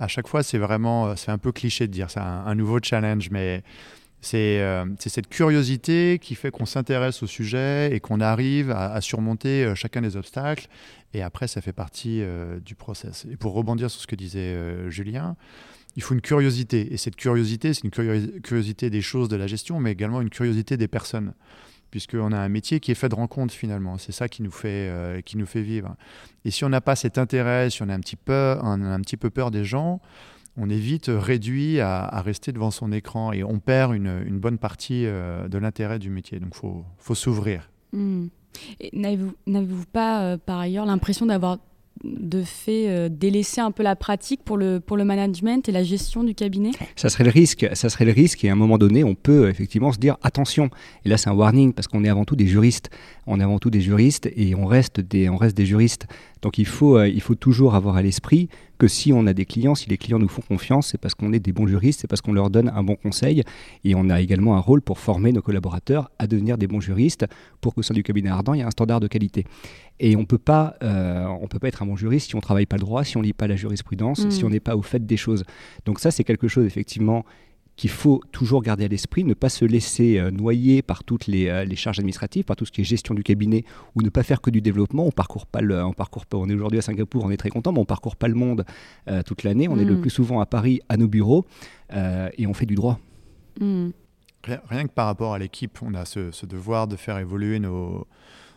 À 0.00 0.08
chaque 0.08 0.26
fois, 0.26 0.42
c'est 0.42 0.58
vraiment, 0.58 1.14
c'est 1.16 1.30
un 1.30 1.38
peu 1.38 1.52
cliché 1.52 1.86
de 1.86 1.92
dire 1.92 2.10
ça, 2.10 2.24
un, 2.24 2.46
un 2.46 2.54
nouveau 2.54 2.80
challenge, 2.82 3.30
mais 3.30 3.62
c'est, 4.24 4.60
euh, 4.60 4.86
c'est 4.98 5.10
cette 5.10 5.28
curiosité 5.28 6.18
qui 6.18 6.34
fait 6.34 6.50
qu'on 6.50 6.64
s'intéresse 6.64 7.22
au 7.22 7.26
sujet 7.26 7.94
et 7.94 8.00
qu'on 8.00 8.20
arrive 8.20 8.70
à, 8.70 8.92
à 8.92 9.00
surmonter 9.00 9.64
euh, 9.64 9.74
chacun 9.74 10.00
des 10.00 10.16
obstacles. 10.16 10.66
Et 11.12 11.22
après, 11.22 11.46
ça 11.46 11.60
fait 11.60 11.72
partie 11.74 12.22
euh, 12.22 12.58
du 12.58 12.74
process. 12.74 13.26
Et 13.30 13.36
pour 13.36 13.52
rebondir 13.52 13.90
sur 13.90 14.00
ce 14.00 14.06
que 14.06 14.16
disait 14.16 14.40
euh, 14.40 14.90
Julien, 14.90 15.36
il 15.96 16.02
faut 16.02 16.14
une 16.14 16.20
curiosité. 16.20 16.92
Et 16.92 16.96
cette 16.96 17.16
curiosité, 17.16 17.74
c'est 17.74 17.84
une 17.84 17.90
curiosité 17.90 18.90
des 18.90 19.00
choses, 19.00 19.28
de 19.28 19.36
la 19.36 19.46
gestion, 19.46 19.80
mais 19.80 19.92
également 19.92 20.20
une 20.20 20.30
curiosité 20.30 20.76
des 20.76 20.88
personnes. 20.88 21.34
Puisqu'on 21.90 22.32
a 22.32 22.38
un 22.38 22.48
métier 22.48 22.80
qui 22.80 22.90
est 22.90 22.96
fait 22.96 23.08
de 23.08 23.14
rencontres 23.14 23.54
finalement. 23.54 23.98
C'est 23.98 24.10
ça 24.10 24.28
qui 24.28 24.42
nous, 24.42 24.50
fait, 24.50 24.88
euh, 24.90 25.20
qui 25.20 25.36
nous 25.36 25.46
fait 25.46 25.62
vivre. 25.62 25.94
Et 26.44 26.50
si 26.50 26.64
on 26.64 26.68
n'a 26.68 26.80
pas 26.80 26.96
cet 26.96 27.18
intérêt, 27.18 27.70
si 27.70 27.82
on 27.82 27.88
a 27.88 27.94
un 27.94 28.00
petit 28.00 28.16
peu, 28.16 28.56
un, 28.60 28.82
un 28.82 29.00
petit 29.00 29.16
peu 29.16 29.30
peur 29.30 29.52
des 29.52 29.64
gens, 29.64 30.00
on 30.56 30.68
est 30.70 30.78
vite 30.78 31.08
réduit 31.08 31.80
à, 31.80 32.20
rester 32.20 32.52
devant 32.52 32.70
son 32.70 32.92
écran 32.92 33.32
et 33.32 33.42
on 33.42 33.58
perd 33.58 33.94
une, 33.94 34.38
bonne 34.38 34.58
partie 34.58 35.06
euh, 35.06 35.48
de 35.48 35.58
l'intérêt 35.58 35.98
du 35.98 36.10
métier. 36.10 36.38
Donc 36.38 36.52
il 36.54 36.58
faut, 36.58 36.84
faut 36.98 37.14
s'ouvrir. 37.14 37.70
Mmh. 37.92 38.26
N'avez-vous 38.92 39.86
pas 39.92 40.22
euh, 40.22 40.36
par 40.36 40.58
ailleurs 40.58 40.86
l'impression 40.86 41.26
d'avoir 41.26 41.58
de 42.02 42.42
fait 42.42 42.88
euh, 42.88 43.08
délaisser 43.08 43.60
un 43.60 43.70
peu 43.70 43.82
la 43.82 43.96
pratique 43.96 44.42
pour 44.44 44.56
le, 44.56 44.80
pour 44.80 44.96
le 44.96 45.04
management 45.04 45.68
et 45.68 45.72
la 45.72 45.84
gestion 45.84 46.24
du 46.24 46.34
cabinet 46.34 46.72
Ça 46.96 47.08
serait 47.08 47.24
le 47.24 47.30
risque, 47.30 47.66
ça 47.74 47.88
serait 47.88 48.04
le 48.04 48.12
risque 48.12 48.44
et 48.44 48.48
à 48.48 48.52
un 48.52 48.56
moment 48.56 48.78
donné, 48.78 49.04
on 49.04 49.14
peut 49.14 49.48
effectivement 49.48 49.92
se 49.92 49.98
dire 49.98 50.16
attention. 50.22 50.70
Et 51.04 51.08
là, 51.08 51.16
c'est 51.16 51.30
un 51.30 51.34
warning 51.34 51.72
parce 51.72 51.86
qu'on 51.86 52.04
est 52.04 52.08
avant 52.08 52.24
tout 52.24 52.36
des 52.36 52.46
juristes. 52.46 52.90
On 53.26 53.40
est 53.40 53.44
avant 53.44 53.58
tout 53.58 53.70
des 53.70 53.80
juristes 53.80 54.28
et 54.34 54.54
on 54.54 54.66
reste 54.66 55.00
des, 55.00 55.28
on 55.28 55.36
reste 55.36 55.56
des 55.56 55.66
juristes. 55.66 56.06
Donc 56.42 56.58
il 56.58 56.66
faut, 56.66 56.98
euh, 56.98 57.08
il 57.08 57.20
faut 57.20 57.36
toujours 57.36 57.74
avoir 57.74 57.96
à 57.96 58.02
l'esprit 58.02 58.48
que 58.78 58.88
si 58.88 59.12
on 59.12 59.26
a 59.26 59.32
des 59.32 59.44
clients, 59.44 59.74
si 59.74 59.88
les 59.88 59.96
clients 59.96 60.18
nous 60.18 60.28
font 60.28 60.42
confiance, 60.42 60.88
c'est 60.88 60.98
parce 60.98 61.14
qu'on 61.14 61.32
est 61.32 61.38
des 61.38 61.52
bons 61.52 61.66
juristes, 61.66 62.00
c'est 62.00 62.08
parce 62.08 62.20
qu'on 62.20 62.32
leur 62.32 62.50
donne 62.50 62.68
un 62.74 62.82
bon 62.82 62.96
conseil. 62.96 63.42
Et 63.84 63.94
on 63.94 64.10
a 64.10 64.20
également 64.20 64.56
un 64.56 64.60
rôle 64.60 64.82
pour 64.82 64.98
former 64.98 65.32
nos 65.32 65.42
collaborateurs 65.42 66.10
à 66.18 66.26
devenir 66.26 66.58
des 66.58 66.66
bons 66.66 66.80
juristes 66.80 67.26
pour 67.60 67.74
qu'au 67.74 67.82
sein 67.82 67.94
du 67.94 68.02
cabinet 68.02 68.30
Ardent, 68.30 68.54
il 68.54 68.58
y 68.58 68.60
ait 68.60 68.64
un 68.64 68.70
standard 68.70 69.00
de 69.00 69.06
qualité. 69.06 69.44
Et 70.00 70.16
on 70.16 70.20
ne 70.20 70.24
peut 70.24 70.38
pas 70.38 70.74
être 71.62 71.82
un 71.82 71.86
bon 71.86 71.96
juriste 71.96 72.28
si 72.28 72.34
on 72.34 72.38
ne 72.38 72.42
travaille 72.42 72.66
pas 72.66 72.76
le 72.76 72.80
droit, 72.82 73.04
si 73.04 73.16
on 73.16 73.20
ne 73.20 73.26
lit 73.26 73.32
pas 73.32 73.46
la 73.46 73.56
jurisprudence, 73.56 74.28
si 74.28 74.42
Mm. 74.42 74.46
on 74.46 74.50
n'est 74.50 74.60
pas 74.60 74.76
au 74.76 74.82
fait 74.82 75.04
des 75.06 75.16
choses. 75.16 75.44
Donc 75.84 76.00
ça, 76.00 76.10
c'est 76.10 76.24
quelque 76.24 76.48
chose 76.48 76.66
effectivement 76.66 77.24
qu'il 77.76 77.90
faut 77.90 78.20
toujours 78.30 78.62
garder 78.62 78.84
à 78.84 78.88
l'esprit, 78.88 79.24
ne 79.24 79.34
pas 79.34 79.48
se 79.48 79.64
laisser 79.64 80.18
euh, 80.18 80.30
noyer 80.30 80.80
par 80.82 81.02
toutes 81.02 81.26
les, 81.26 81.48
euh, 81.48 81.64
les 81.64 81.74
charges 81.74 81.98
administratives, 81.98 82.44
par 82.44 82.54
tout 82.54 82.64
ce 82.64 82.70
qui 82.70 82.82
est 82.82 82.84
gestion 82.84 83.14
du 83.14 83.22
cabinet, 83.24 83.64
ou 83.94 84.02
ne 84.02 84.10
pas 84.10 84.22
faire 84.22 84.40
que 84.40 84.50
du 84.50 84.60
développement. 84.60 85.06
On 85.06 85.10
parcourt 85.10 85.46
pas 85.46 85.60
le, 85.60 85.82
on 85.84 85.92
parcourt 85.92 86.26
pas. 86.26 86.38
On 86.38 86.48
est 86.48 86.54
aujourd'hui 86.54 86.78
à 86.78 86.82
Singapour, 86.82 87.24
on 87.24 87.30
est 87.30 87.36
très 87.36 87.50
content, 87.50 87.72
mais 87.72 87.80
on 87.80 87.84
parcourt 87.84 88.16
pas 88.16 88.28
le 88.28 88.34
monde 88.34 88.64
euh, 89.08 89.22
toute 89.22 89.42
l'année. 89.42 89.66
On 89.68 89.78
est 89.78 89.84
le 89.84 89.96
Mm. 89.96 90.00
plus 90.00 90.10
souvent 90.10 90.40
à 90.40 90.46
Paris, 90.46 90.80
à 90.88 90.96
nos 90.96 91.08
bureaux, 91.08 91.46
euh, 91.92 92.28
et 92.38 92.46
on 92.46 92.54
fait 92.54 92.66
du 92.66 92.74
droit. 92.74 92.98
Hmm. 93.60 93.90
Rien, 94.44 94.60
rien 94.68 94.82
que 94.84 94.92
par 94.92 95.06
rapport 95.06 95.34
à 95.34 95.38
l'équipe, 95.38 95.78
on 95.82 95.94
a 95.94 96.04
ce, 96.04 96.30
ce 96.30 96.46
devoir 96.46 96.86
de 96.86 96.96
faire 96.96 97.18
évoluer 97.18 97.58
nos, 97.58 98.06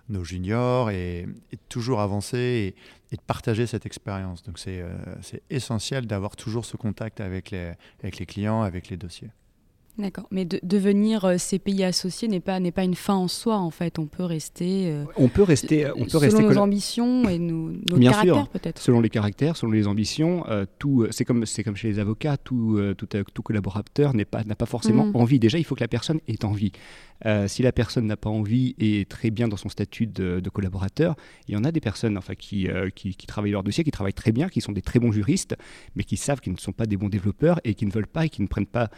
nos 0.10 0.24
juniors 0.24 0.90
et, 0.90 1.28
toujours 1.70 2.00
avancer 2.00 2.76
et, 3.12 3.16
de 3.16 3.22
partager 3.22 3.68
cette 3.68 3.86
expérience. 3.86 4.44
Donc 4.44 4.60
c'est 4.60 4.82
euh, 4.82 4.96
c'est 5.22 5.42
essentiel 5.50 6.08
d'avoir 6.08 6.36
toujours 6.36 6.66
ce 6.66 6.78
contact 6.78 7.22
avec 7.22 7.52
les 7.52 8.26
clients, 8.26 8.62
avec 8.62 8.90
les 8.90 8.98
dossiers. 8.98 9.30
D'accord. 9.98 10.28
Mais 10.30 10.46
de- 10.46 10.60
devenir 10.62 11.26
euh, 11.26 11.38
CPI 11.38 11.84
associé 11.84 12.28
n'est 12.28 12.40
pas, 12.40 12.60
n'est 12.60 12.72
pas 12.72 12.84
une 12.84 12.94
fin 12.94 13.16
en 13.16 13.28
soi, 13.28 13.58
en 13.58 13.72
fait. 13.72 13.98
On 13.98 14.06
peut 14.06 14.24
rester. 14.24 14.92
euh, 14.92 15.06
On 15.18 15.28
peut 15.28 15.42
rester, 15.42 15.88
on 15.96 16.04
peut 16.04 16.10
selon 16.10 16.22
rester 16.22 16.44
nos 16.44 16.58
ambitions 16.58 17.28
et 17.28 17.40
nos, 17.40 17.72
nos 17.72 17.98
Bien 17.98 18.12
caractères, 18.12 18.48
peut-être. 18.50 18.80
selon 18.80 19.02
les 19.02 19.10
caractères, 19.10 19.58
selon 19.58 19.72
les 19.72 19.88
ambitions. 19.88 20.46
euh, 20.50 20.66
tout, 20.78 21.02
euh, 21.02 21.08
c'est 21.12 21.26
comme, 21.26 21.46
c'est 21.48 21.64
comme 21.64 21.76
chez 21.76 21.88
les 21.88 21.98
avocats, 22.00 22.38
tout, 22.38 22.76
euh, 22.78 22.94
tout, 22.94 23.08
euh, 23.16 23.24
tout 23.34 23.42
collaborateur 23.42 24.14
n'est 24.14 24.26
pas, 24.26 24.44
n'a 24.44 24.56
pas 24.56 24.68
forcément 24.68 25.06
Mm. 25.08 25.16
envie. 25.16 25.40
Déjà, 25.40 25.58
il 25.58 25.64
faut 25.64 25.74
que 25.76 25.82
la 25.84 25.88
personne 25.88 26.20
ait 26.28 26.46
envie. 26.46 26.72
Euh, 27.26 27.48
si 27.48 27.64
la 27.64 27.72
personne 27.72 28.06
n'a 28.06 28.18
pas 28.18 28.30
envie 28.30 28.76
et 28.78 29.02
est 29.02 29.10
très 29.10 29.32
bien 29.32 29.48
dans 29.48 29.58
son 29.58 29.70
statut 29.70 30.06
de, 30.06 30.40
de 30.40 30.50
collaborateur, 30.52 31.16
il 31.48 31.56
y 31.56 31.58
en 31.58 31.64
a 31.64 31.72
des 31.72 31.82
personnes 31.82 32.16
enfin, 32.20 32.36
qui, 32.36 32.68
euh, 32.68 32.90
qui, 32.92 33.16
qui 33.16 33.26
travaillent 33.26 33.52
leur 33.52 33.64
dossier, 33.64 33.84
qui 33.84 33.90
travaillent 33.90 34.14
très 34.14 34.32
bien, 34.32 34.48
qui 34.50 34.62
sont 34.62 34.72
des 34.74 34.84
très 34.84 35.00
bons 35.00 35.12
juristes, 35.12 35.56
mais 35.96 36.04
qui 36.04 36.18
savent 36.18 36.40
qu'ils 36.40 36.54
ne 36.54 36.60
sont 36.60 36.72
pas 36.74 36.86
des 36.86 36.98
bons 36.98 37.10
développeurs 37.10 37.60
et 37.64 37.74
qui 37.74 37.88
ne 37.88 37.92
veulent 37.92 38.06
pas 38.06 38.26
et 38.26 38.30
qui 38.30 38.44
ne 38.44 38.48
prennent 38.48 38.68
pas, 38.68 38.92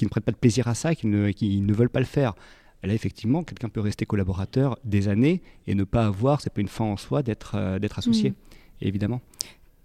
qui 0.00 0.06
ne 0.06 0.08
prennent 0.08 0.22
pas 0.22 0.32
de 0.32 0.36
plaisir 0.38 0.66
à 0.66 0.74
ça 0.74 0.92
et 0.92 0.96
qui 0.96 1.06
ne, 1.06 1.30
qui 1.30 1.60
ne 1.60 1.74
veulent 1.74 1.90
pas 1.90 2.00
le 2.00 2.06
faire. 2.06 2.34
Là, 2.82 2.94
effectivement, 2.94 3.44
quelqu'un 3.44 3.68
peut 3.68 3.82
rester 3.82 4.06
collaborateur 4.06 4.78
des 4.82 5.08
années 5.08 5.42
et 5.66 5.74
ne 5.74 5.84
pas 5.84 6.06
avoir, 6.06 6.40
c'est 6.40 6.48
pas 6.52 6.62
une 6.62 6.68
fin 6.68 6.86
en 6.86 6.96
soi, 6.96 7.22
d'être 7.22 7.52
euh, 7.54 7.78
d'être 7.78 7.98
associé, 7.98 8.30
Mm. 8.30 8.34
évidemment. 8.80 9.20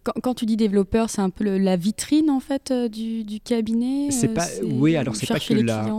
Quand, 0.06 0.14
quand 0.22 0.34
tu 0.36 0.46
dis 0.46 0.56
développeur, 0.56 1.10
c'est 1.10 1.22
un 1.22 1.32
peu 1.32 1.44
le- 1.44 1.58
la 1.58 1.76
vitrine, 1.78 2.30
en 2.30 2.40
fait, 2.40 2.70
euh, 2.70 2.88
du, 2.88 3.24
du 3.24 3.40
cabinet 3.40 4.12
C'est 4.12 4.30
euh, 4.30 4.34
pas- 4.36 4.48
oui, 4.64 4.96
alors 4.96 5.16
c'est 5.16 5.26
pas 5.26 5.34
chercher 5.40 5.56
que 5.56 5.62
la- 5.62 5.92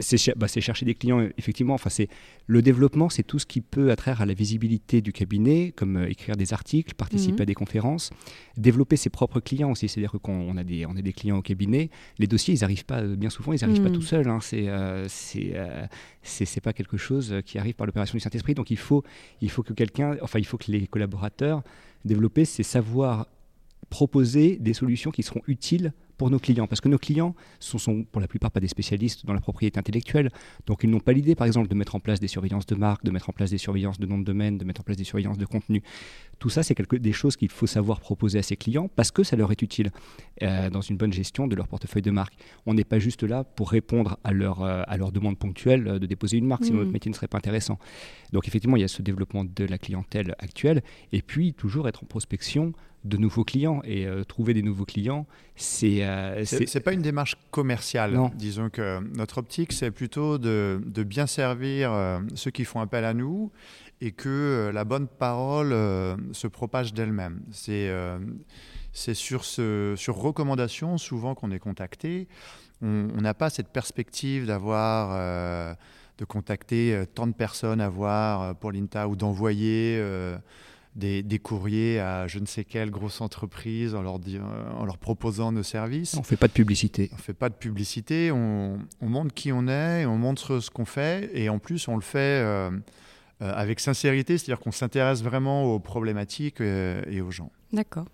c'est 0.00 0.34
bah, 0.34 0.48
c'est 0.48 0.62
chercher 0.62 0.86
des 0.86 0.94
clients, 0.94 1.28
effectivement. 1.36 1.74
Enfin, 1.74 1.90
c'est 1.90 2.08
le 2.46 2.62
développement, 2.62 3.10
c'est 3.10 3.22
tout 3.22 3.38
ce 3.38 3.44
qui 3.44 3.60
peut 3.60 3.90
attraire 3.90 4.22
à 4.22 4.26
la 4.26 4.32
visibilité 4.32 5.02
du 5.02 5.12
cabinet, 5.12 5.74
comme 5.76 5.98
euh, 5.98 6.08
écrire 6.08 6.36
des 6.36 6.54
articles, 6.54 6.94
participer 6.94 7.34
Mhm. 7.34 7.42
à 7.42 7.44
des 7.44 7.54
conférences, 7.54 8.08
développer 8.56 8.96
ses 8.96 9.10
propres 9.10 9.40
clients 9.40 9.70
aussi. 9.72 9.88
C'est-à-dire 9.90 10.12
que 10.12 10.16
quand 10.16 10.32
on 10.32 10.56
a 10.56 10.64
des, 10.64 10.86
on 10.86 10.96
a 10.96 11.02
des 11.02 11.12
clients 11.12 11.36
au 11.36 11.42
cabinet, 11.42 11.90
les 12.18 12.26
dossiers, 12.26 12.54
ils 12.54 12.64
arrivent 12.64 12.86
pas 12.86 13.02
euh, 13.02 13.14
bien 13.14 13.28
souvent, 13.28 13.52
ils 13.52 13.60
n'arrivent 13.60 13.82
pas 13.82 13.90
Mhm. 13.90 13.94
tout 13.94 14.00
seuls. 14.02 14.28
Hein. 14.28 14.38
C'est, 14.40 14.68
euh, 14.68 15.04
c'est, 15.08 15.50
euh, 15.54 15.84
c'est, 16.22 16.46
c'est 16.46 16.62
pas 16.62 16.72
quelque 16.72 16.96
chose 16.96 17.34
qui 17.44 17.58
arrive 17.58 17.74
par 17.74 17.86
l'opération 17.86 18.16
du 18.16 18.20
Saint-Esprit. 18.20 18.54
Donc 18.54 18.70
il 18.70 18.78
faut, 18.78 19.04
il 19.42 19.50
faut 19.50 19.62
que 19.62 19.74
quelqu'un, 19.74 20.16
enfin, 20.22 20.38
il 20.38 20.46
faut 20.46 20.56
que 20.56 20.72
les 20.72 20.86
collaborateurs 20.86 21.62
développent 22.06 22.40
ces 22.44 22.62
savoirs 22.62 23.26
proposer 23.90 24.56
des 24.56 24.72
solutions 24.72 25.10
qui 25.10 25.22
seront 25.22 25.42
utiles 25.46 25.92
pour 26.20 26.30
nos 26.30 26.38
clients. 26.38 26.66
Parce 26.66 26.82
que 26.82 26.90
nos 26.90 26.98
clients 26.98 27.34
sont, 27.60 27.78
sont 27.78 28.04
pour 28.04 28.20
la 28.20 28.28
plupart 28.28 28.50
pas 28.50 28.60
des 28.60 28.68
spécialistes 28.68 29.24
dans 29.24 29.32
la 29.32 29.40
propriété 29.40 29.78
intellectuelle. 29.78 30.28
Donc 30.66 30.80
ils 30.84 30.90
n'ont 30.90 31.00
pas 31.00 31.14
l'idée, 31.14 31.34
par 31.34 31.46
exemple, 31.46 31.66
de 31.66 31.74
mettre 31.74 31.94
en 31.94 32.00
place 32.00 32.20
des 32.20 32.28
surveillances 32.28 32.66
de 32.66 32.74
marque, 32.74 33.02
de 33.04 33.10
mettre 33.10 33.30
en 33.30 33.32
place 33.32 33.48
des 33.48 33.56
surveillances 33.56 33.98
de 33.98 34.04
nom 34.04 34.18
de 34.18 34.24
domaine, 34.24 34.58
de 34.58 34.66
mettre 34.66 34.82
en 34.82 34.84
place 34.84 34.98
des 34.98 35.04
surveillances 35.04 35.38
de 35.38 35.46
contenu. 35.46 35.82
Tout 36.38 36.50
ça, 36.50 36.62
c'est 36.62 36.76
des 36.92 37.12
choses 37.12 37.36
qu'il 37.36 37.50
faut 37.50 37.66
savoir 37.66 38.00
proposer 38.00 38.38
à 38.38 38.42
ses 38.42 38.58
clients 38.58 38.90
parce 38.96 39.10
que 39.10 39.22
ça 39.22 39.34
leur 39.34 39.50
est 39.50 39.62
utile 39.62 39.92
euh, 40.42 40.68
dans 40.68 40.82
une 40.82 40.98
bonne 40.98 41.12
gestion 41.12 41.46
de 41.48 41.56
leur 41.56 41.68
portefeuille 41.68 42.02
de 42.02 42.10
marque. 42.10 42.34
On 42.66 42.74
n'est 42.74 42.84
pas 42.84 42.98
juste 42.98 43.22
là 43.22 43.44
pour 43.44 43.70
répondre 43.70 44.18
à 44.22 44.32
leur, 44.32 44.62
euh, 44.62 44.82
à 44.86 44.98
leur 44.98 45.12
demande 45.12 45.38
ponctuelle 45.38 45.88
euh, 45.88 45.98
de 45.98 46.04
déposer 46.04 46.36
une 46.36 46.46
marque, 46.46 46.64
sinon 46.64 46.76
Mhm. 46.76 46.82
notre 46.82 46.92
métier 46.92 47.10
ne 47.10 47.14
serait 47.14 47.28
pas 47.28 47.38
intéressant. 47.38 47.78
Donc 48.34 48.46
effectivement, 48.46 48.76
il 48.76 48.80
y 48.80 48.84
a 48.84 48.88
ce 48.88 49.00
développement 49.00 49.46
de 49.46 49.64
la 49.64 49.78
clientèle 49.78 50.34
actuelle 50.38 50.82
et 51.12 51.22
puis 51.22 51.54
toujours 51.54 51.88
être 51.88 52.04
en 52.04 52.06
prospection 52.06 52.74
de 53.04 53.16
nouveaux 53.16 53.44
clients 53.44 53.80
et 53.84 54.06
euh, 54.06 54.24
trouver 54.24 54.54
des 54.54 54.62
nouveaux 54.62 54.84
clients, 54.84 55.26
c'est 55.60 56.04
euh, 56.04 56.44
C'est 56.44 56.80
pas 56.80 56.92
une 56.92 57.02
démarche 57.02 57.36
commerciale. 57.50 58.12
Non. 58.12 58.30
Disons 58.34 58.70
que 58.70 59.00
notre 59.16 59.38
optique, 59.38 59.72
c'est 59.72 59.90
plutôt 59.90 60.38
de, 60.38 60.80
de 60.84 61.02
bien 61.02 61.26
servir 61.26 61.92
euh, 61.92 62.20
ceux 62.34 62.50
qui 62.50 62.64
font 62.64 62.80
appel 62.80 63.04
à 63.04 63.14
nous 63.14 63.50
et 64.00 64.12
que 64.12 64.28
euh, 64.28 64.72
la 64.72 64.84
bonne 64.84 65.06
parole 65.06 65.72
euh, 65.72 66.16
se 66.32 66.46
propage 66.46 66.94
d'elle-même. 66.94 67.40
C'est 67.52 67.90
c'est 68.92 69.14
sur, 69.14 69.44
ce, 69.44 69.94
sur 69.96 70.16
recommandation 70.16 70.98
souvent 70.98 71.36
qu'on 71.36 71.52
est 71.52 71.60
contacté. 71.60 72.26
On 72.82 73.20
n'a 73.20 73.34
pas 73.34 73.50
cette 73.50 73.68
perspective 73.68 74.46
d'avoir, 74.46 75.10
euh, 75.12 75.74
de 76.18 76.24
contacter 76.24 77.04
tant 77.14 77.26
de 77.26 77.32
personnes 77.32 77.80
à 77.80 77.88
voir 77.88 78.56
pour 78.56 78.72
l'INTA 78.72 79.06
ou 79.06 79.14
d'envoyer 79.16 79.96
euh, 80.00 80.36
des, 80.96 81.22
des 81.22 81.38
courriers 81.38 82.00
à 82.00 82.26
je 82.26 82.38
ne 82.38 82.46
sais 82.46 82.64
quelle 82.64 82.90
grosse 82.90 83.20
entreprise 83.20 83.94
en 83.94 84.02
leur, 84.02 84.18
en 84.76 84.84
leur 84.84 84.98
proposant 84.98 85.52
nos 85.52 85.62
services. 85.62 86.14
on 86.16 86.22
fait 86.22 86.36
pas 86.36 86.48
de 86.48 86.52
publicité. 86.52 87.10
On 87.12 87.16
fait 87.16 87.32
pas 87.32 87.48
de 87.48 87.54
publicité, 87.54 88.30
on, 88.32 88.78
on 89.00 89.08
montre 89.08 89.32
qui 89.34 89.52
on 89.52 89.68
est, 89.68 90.04
on 90.06 90.18
montre 90.18 90.58
ce 90.58 90.70
qu'on 90.70 90.84
fait, 90.84 91.30
et 91.34 91.48
en 91.48 91.58
plus 91.58 91.86
on 91.88 91.94
le 91.94 92.02
fait 92.02 92.18
euh, 92.18 92.70
euh, 93.42 93.52
avec 93.54 93.80
sincérité, 93.80 94.36
c'est-à-dire 94.36 94.60
qu'on 94.60 94.72
s'intéresse 94.72 95.22
vraiment 95.22 95.64
aux 95.64 95.78
problématiques 95.78 96.60
euh, 96.60 97.02
et 97.08 97.20
aux 97.20 97.30
gens. 97.30 97.50
D'accord. 97.72 98.06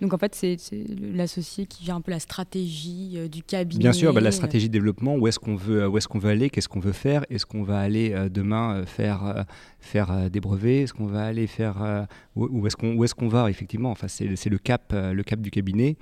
Donc 0.00 0.12
en 0.12 0.18
fait, 0.18 0.34
c'est 0.34 0.56
l'associé 1.00 1.66
qui 1.66 1.84
gère 1.84 1.96
un 1.96 2.00
peu 2.00 2.10
la 2.10 2.20
stratégie 2.20 3.12
euh, 3.16 3.28
du 3.28 3.42
cabinet. 3.42 3.80
Bien 3.80 3.92
sûr, 3.92 4.12
bah, 4.12 4.20
la 4.20 4.28
euh, 4.28 4.32
stratégie 4.32 4.68
de 4.68 4.72
développement, 4.72 5.16
où 5.16 5.26
est-ce 5.26 5.38
qu'on 5.38 5.56
veut, 5.56 5.86
où 5.88 5.96
est-ce 5.98 6.08
qu'on 6.08 6.18
veut 6.18 6.30
aller, 6.30 6.50
qu'est-ce 6.50 6.68
qu'on 6.68 6.80
veut 6.80 6.92
faire, 6.92 7.24
est-ce 7.30 7.46
qu'on 7.46 7.62
va 7.62 7.78
aller 7.78 8.12
euh, 8.12 8.28
demain 8.28 8.76
euh, 8.76 8.86
faire, 8.86 9.24
euh, 9.24 9.42
faire 9.80 10.10
euh, 10.10 10.28
des 10.28 10.40
brevets, 10.40 10.82
est-ce 10.84 10.92
qu'on 10.92 11.06
va 11.06 11.24
aller 11.24 11.46
faire, 11.46 11.82
euh, 11.82 12.04
où, 12.36 12.66
est-ce 12.66 12.76
qu'on, 12.76 12.94
où 12.94 13.04
est-ce 13.04 13.14
qu'on 13.14 13.28
va? 13.28 13.50
Effectivement. 13.50 13.90
Enfin, 13.90 14.08
c'est, 14.08 14.36
c'est 14.36 14.50
le 14.50 14.58
cap, 14.58 14.92
euh, 14.92 15.12
le 15.12 15.22
cap 15.22 15.40
du 15.40 15.50
cabinet. 15.50 15.96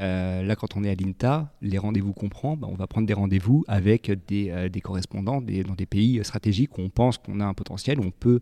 Euh, 0.00 0.42
là, 0.42 0.56
quand 0.56 0.76
on 0.76 0.82
est 0.82 0.90
à 0.90 0.94
l'INTA, 0.94 1.52
les 1.62 1.78
rendez-vous 1.78 2.12
qu'on 2.12 2.28
prend, 2.28 2.56
bah, 2.56 2.66
on 2.70 2.74
va 2.74 2.86
prendre 2.88 3.06
des 3.06 3.14
rendez-vous 3.14 3.64
avec 3.68 4.10
des, 4.26 4.50
euh, 4.50 4.68
des 4.68 4.80
correspondants 4.80 5.40
des- 5.40 5.62
dans 5.62 5.74
des 5.74 5.86
pays 5.86 6.18
euh, 6.18 6.24
stratégiques 6.24 6.76
où 6.78 6.80
on 6.82 6.88
pense 6.88 7.16
qu'on 7.18 7.38
a 7.40 7.44
un 7.44 7.54
potentiel, 7.54 8.00
où 8.00 8.04
on 8.04 8.10
peut, 8.10 8.40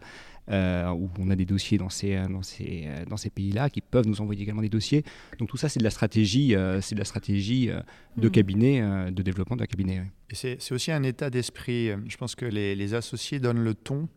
euh, 0.51 0.89
où 0.91 1.11
on 1.19 1.29
a 1.31 1.37
des 1.37 1.45
dossiers 1.45 1.77
dans 1.77 1.91
ces, 1.91 2.17
dans 2.29 2.43
ces, 2.43 2.89
dans 3.09 3.17
ces 3.19 3.29
pays-là 3.31 3.69
qui 3.71 3.81
peuvent 3.83 4.07
nous 4.07 4.21
envoyer 4.23 4.43
également 4.43 4.63
des 4.63 4.71
dossiers. 4.71 5.05
Donc 5.39 5.49
tout 5.51 5.57
ça, 5.59 5.69
c'est 5.69 5.79
de 5.79 5.85
la 5.85 5.91
stratégie, 5.91 6.55
c'est 6.81 6.95
de 6.95 6.99
la 7.01 7.05
stratégie 7.05 7.67
de 8.17 8.25
Mhm. 8.27 8.31
cabinet, 8.31 9.11
de 9.13 9.23
développement 9.23 9.57
d'un 9.57 9.67
cabinet. 9.67 10.01
oui. 10.01 10.07
Et 10.31 10.35
c'est 10.35 10.57
c'est 10.61 10.75
aussi 10.75 10.91
un 10.91 11.03
état 11.03 11.29
d'esprit. 11.29 11.91
Je 12.09 12.17
pense 12.17 12.35
que 12.35 12.47
les, 12.47 12.75
les 12.75 12.95
associés 12.95 13.39
donnent 13.39 13.63
le 13.63 13.75
ton 13.75 14.09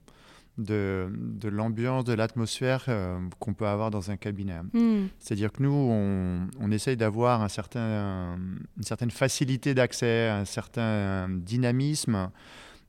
de, 0.58 1.08
de 1.12 1.50
l'ambiance, 1.50 2.06
de 2.06 2.14
l'atmosphère 2.14 2.86
euh, 2.88 3.20
qu'on 3.40 3.54
peut 3.54 3.68
avoir 3.68 3.92
dans 3.92 4.10
un 4.12 4.18
cabinet. 4.18 4.60
hmm, 4.74 5.08
C'est-à-dire 5.20 5.52
que 5.52 5.62
nous, 5.62 5.74
on, 5.74 6.48
on 6.60 6.72
essaye 6.72 6.96
d'avoir 6.98 7.42
un 7.42 7.50
certain, 7.50 8.38
une 8.78 8.84
certaine 8.84 9.12
facilité 9.12 9.74
d'accès, 9.74 10.30
un 10.30 10.46
certain 10.46 11.28
dynamisme. 11.30 12.30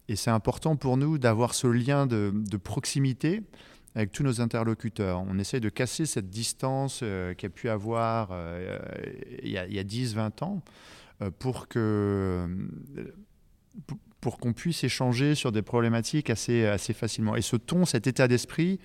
Et 0.08 0.14
c'est 0.14 0.30
important 0.30 0.76
pour 0.76 0.96
nous 0.96 1.18
d'avoir 1.18 1.54
ce 1.54 1.66
lien 1.66 2.06
de, 2.06 2.32
de 2.34 2.56
proximité 2.56 3.42
avec 3.96 4.12
tous 4.12 4.22
nos 4.22 4.40
interlocuteurs. 4.40 5.24
On 5.26 5.38
essaye 5.38 5.60
de 5.60 5.68
casser 5.70 6.06
cette 6.06 6.30
distance 6.30 7.00
euh, 7.02 7.34
qu'il 7.34 7.48
y 7.48 7.52
a 7.52 7.54
pu 7.54 7.68
avoir 7.68 8.28
euh, 8.30 8.78
il 9.42 9.48
y 9.50 9.58
a, 9.58 9.66
il 9.66 9.74
y 9.74 9.78
a 9.80 9.84
10-20 9.84 10.44
ans 10.44 10.62
euh, 11.22 11.30
pour 11.36 11.66
que 11.66 12.46
pour- 13.86 13.98
pour 14.26 14.38
qu'on 14.38 14.52
puisse 14.52 14.82
échanger 14.82 15.36
sur 15.36 15.52
des 15.52 15.62
problématiques 15.62 16.30
assez, 16.30 16.66
assez 16.66 16.92
facilement. 16.92 17.36
Et 17.36 17.42
ce 17.42 17.54
ton, 17.54 17.84
cet 17.84 18.08
état 18.08 18.26
d'esprit, 18.26 18.80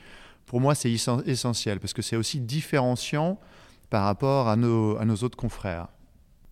pour 0.46 0.62
moi, 0.62 0.76
c'est 0.76 0.92
essen- 0.92 1.24
essentiel 1.26 1.80
parce 1.80 1.94
que 1.94 2.04
c'est 2.04 2.16
aussi 2.16 2.40
différenciant 2.40 3.40
par 3.90 4.04
rapport 4.04 4.48
à 4.50 4.56
nos, 4.56 4.98
à 4.98 5.06
nos 5.06 5.16
autres 5.16 5.38
confrères. 5.38 5.88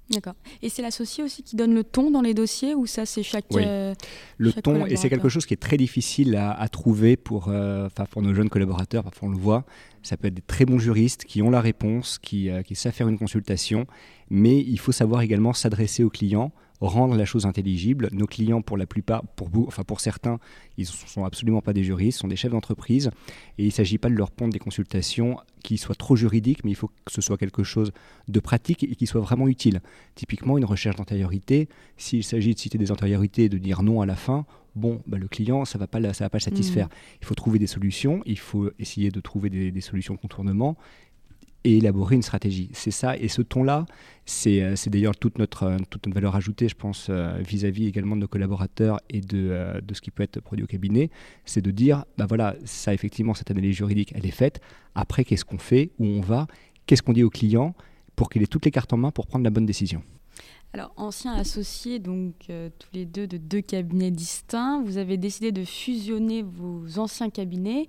D'accord. 0.09 0.33
Et 0.63 0.69
c'est 0.69 0.81
l'associé 0.81 1.23
aussi 1.23 1.43
qui 1.43 1.55
donne 1.55 1.75
le 1.75 1.83
ton 1.83 2.09
dans 2.09 2.23
les 2.23 2.33
dossiers 2.33 2.73
ou 2.73 2.87
ça 2.87 3.05
c'est 3.05 3.21
chaque. 3.21 3.45
Oui. 3.51 3.61
euh, 3.63 3.93
Le 4.39 4.49
Chaque 4.49 4.63
ton, 4.63 4.87
et 4.87 4.95
c'est 4.95 5.07
quelque 5.07 5.29
chose 5.29 5.45
qui 5.45 5.53
est 5.53 5.57
très 5.57 5.77
difficile 5.77 6.35
à, 6.35 6.51
à 6.51 6.67
trouver 6.67 7.15
pour, 7.15 7.49
euh, 7.49 7.85
enfin, 7.85 8.05
pour 8.09 8.23
nos 8.23 8.33
jeunes 8.33 8.49
collaborateurs, 8.49 9.03
parfois 9.03 9.29
on 9.29 9.31
le 9.31 9.37
voit. 9.37 9.65
ça 10.01 10.17
peut 10.17 10.29
être 10.29 10.33
des 10.33 10.41
très 10.41 10.65
bons 10.65 10.79
juristes 10.79 11.25
qui 11.25 11.43
ont 11.43 11.51
la 11.51 11.61
réponse, 11.61 12.17
qui, 12.17 12.49
qui 12.65 12.73
savent 12.75 12.93
faire 12.93 13.07
une 13.07 13.19
consultation, 13.19 13.85
mais 14.31 14.57
il 14.57 14.79
faut 14.79 14.91
savoir 14.91 15.21
également 15.21 15.53
s'adresser 15.53 16.03
aux 16.03 16.09
clients 16.09 16.51
rendre 16.81 17.15
la 17.15 17.25
chose 17.25 17.45
intelligible. 17.45 18.09
Nos 18.11 18.25
clients, 18.25 18.61
pour 18.61 18.77
la 18.77 18.85
plupart, 18.85 19.23
pour, 19.35 19.49
enfin 19.67 19.83
pour 19.83 19.99
certains, 19.99 20.39
ils 20.77 20.81
ne 20.81 21.07
sont 21.07 21.25
absolument 21.25 21.61
pas 21.61 21.73
des 21.73 21.83
juristes, 21.83 22.19
sont 22.19 22.27
des 22.27 22.35
chefs 22.35 22.51
d'entreprise. 22.51 23.11
Et 23.57 23.63
il 23.63 23.67
ne 23.67 23.71
s'agit 23.71 23.97
pas 23.97 24.09
de 24.09 24.15
leur 24.15 24.31
pondre 24.31 24.53
des 24.53 24.59
consultations 24.59 25.37
qui 25.63 25.77
soient 25.77 25.95
trop 25.95 26.15
juridiques, 26.15 26.63
mais 26.63 26.71
il 26.71 26.75
faut 26.75 26.87
que 26.87 27.11
ce 27.11 27.21
soit 27.21 27.37
quelque 27.37 27.63
chose 27.63 27.91
de 28.27 28.39
pratique 28.39 28.83
et 28.83 28.95
qui 28.95 29.07
soit 29.07 29.21
vraiment 29.21 29.47
utile. 29.47 29.81
Typiquement, 30.15 30.57
une 30.57 30.65
recherche 30.65 30.95
d'antériorité, 30.95 31.67
s'il 31.97 32.23
s'agit 32.23 32.53
de 32.53 32.59
citer 32.59 32.77
des 32.77 32.91
antériorités 32.91 33.45
et 33.45 33.49
de 33.49 33.57
dire 33.57 33.83
non 33.83 34.01
à 34.01 34.05
la 34.05 34.15
fin, 34.15 34.45
bon, 34.75 35.01
bah, 35.05 35.17
le 35.17 35.27
client, 35.27 35.65
ça 35.65 35.77
ne 35.77 35.81
va, 35.81 35.87
pas, 35.87 36.01
ça 36.13 36.25
va 36.25 36.29
pas 36.29 36.37
le 36.37 36.43
satisfaire. 36.43 36.87
Mmh. 36.87 37.17
Il 37.21 37.25
faut 37.25 37.35
trouver 37.35 37.59
des 37.59 37.67
solutions, 37.67 38.21
il 38.25 38.39
faut 38.39 38.69
essayer 38.79 39.11
de 39.11 39.19
trouver 39.19 39.49
des, 39.49 39.71
des 39.71 39.81
solutions 39.81 40.13
de 40.13 40.19
contournement 40.19 40.77
et 41.63 41.77
élaborer 41.77 42.15
une 42.15 42.21
stratégie. 42.21 42.69
C'est 42.73 42.91
ça, 42.91 43.17
et 43.17 43.27
ce 43.27 43.41
ton-là, 43.41 43.85
c'est, 44.25 44.61
euh, 44.61 44.75
d'ailleurs 44.87 45.15
toute 45.15 45.37
notre, 45.37 45.63
euh, 45.63 45.77
toute 45.89 46.05
notre 46.05 46.15
valeur 46.15 46.35
ajoutée, 46.35 46.69
je 46.69 46.75
pense, 46.75 47.07
euh, 47.09 47.37
vis-à-vis 47.39 47.87
également 47.87 48.15
de 48.15 48.21
nos 48.21 48.27
collaborateurs 48.27 48.99
et 49.09 49.21
de, 49.21 49.81
de, 49.81 49.93
ce 49.93 50.01
qui 50.01 50.11
peut 50.11 50.23
être 50.23 50.39
produit 50.39 50.63
au 50.63 50.67
cabinet, 50.67 51.09
c'est 51.45 51.61
de 51.61 51.71
dire, 51.71 52.05
bah 52.17 52.25
voilà, 52.27 52.55
ça 52.63 52.93
effectivement, 52.93 53.33
cette 53.33 53.51
analyse 53.51 53.75
juridique, 53.75 54.13
elle 54.15 54.25
est 54.25 54.31
faite, 54.31 54.61
après 54.95 55.23
qu'est-ce 55.23 55.45
qu'on 55.45 55.57
fait, 55.57 55.91
où 55.99 56.05
on 56.05 56.21
va, 56.21 56.47
qu'est-ce 56.85 57.01
qu'on 57.01 57.13
dit 57.13 57.23
au 57.23 57.29
client, 57.29 57.75
pour 58.15 58.29
qu'il 58.29 58.41
ait 58.41 58.47
toutes 58.47 58.65
les 58.65 58.71
cartes 58.71 58.93
en 58.93 58.97
main 58.97 59.11
pour 59.11 59.27
prendre 59.27 59.43
la 59.43 59.49
bonne 59.49 59.65
décision? 59.65 60.01
Alors, 60.71 60.93
anciens 60.97 61.33
associés, 61.33 61.97
donc 61.97 62.33
tous 62.45 62.89
les 62.93 63.05
deux 63.05 63.25
de 63.25 63.37
deux 63.37 63.61
cabinets 63.61 64.11
distincts, 64.11 64.83
vous 64.83 64.97
avez 64.97 65.17
décidé 65.17 65.51
de 65.51 65.65
fusionner 65.65 66.43
vos 66.43 66.99
anciens 66.99 67.31
cabinets 67.31 67.87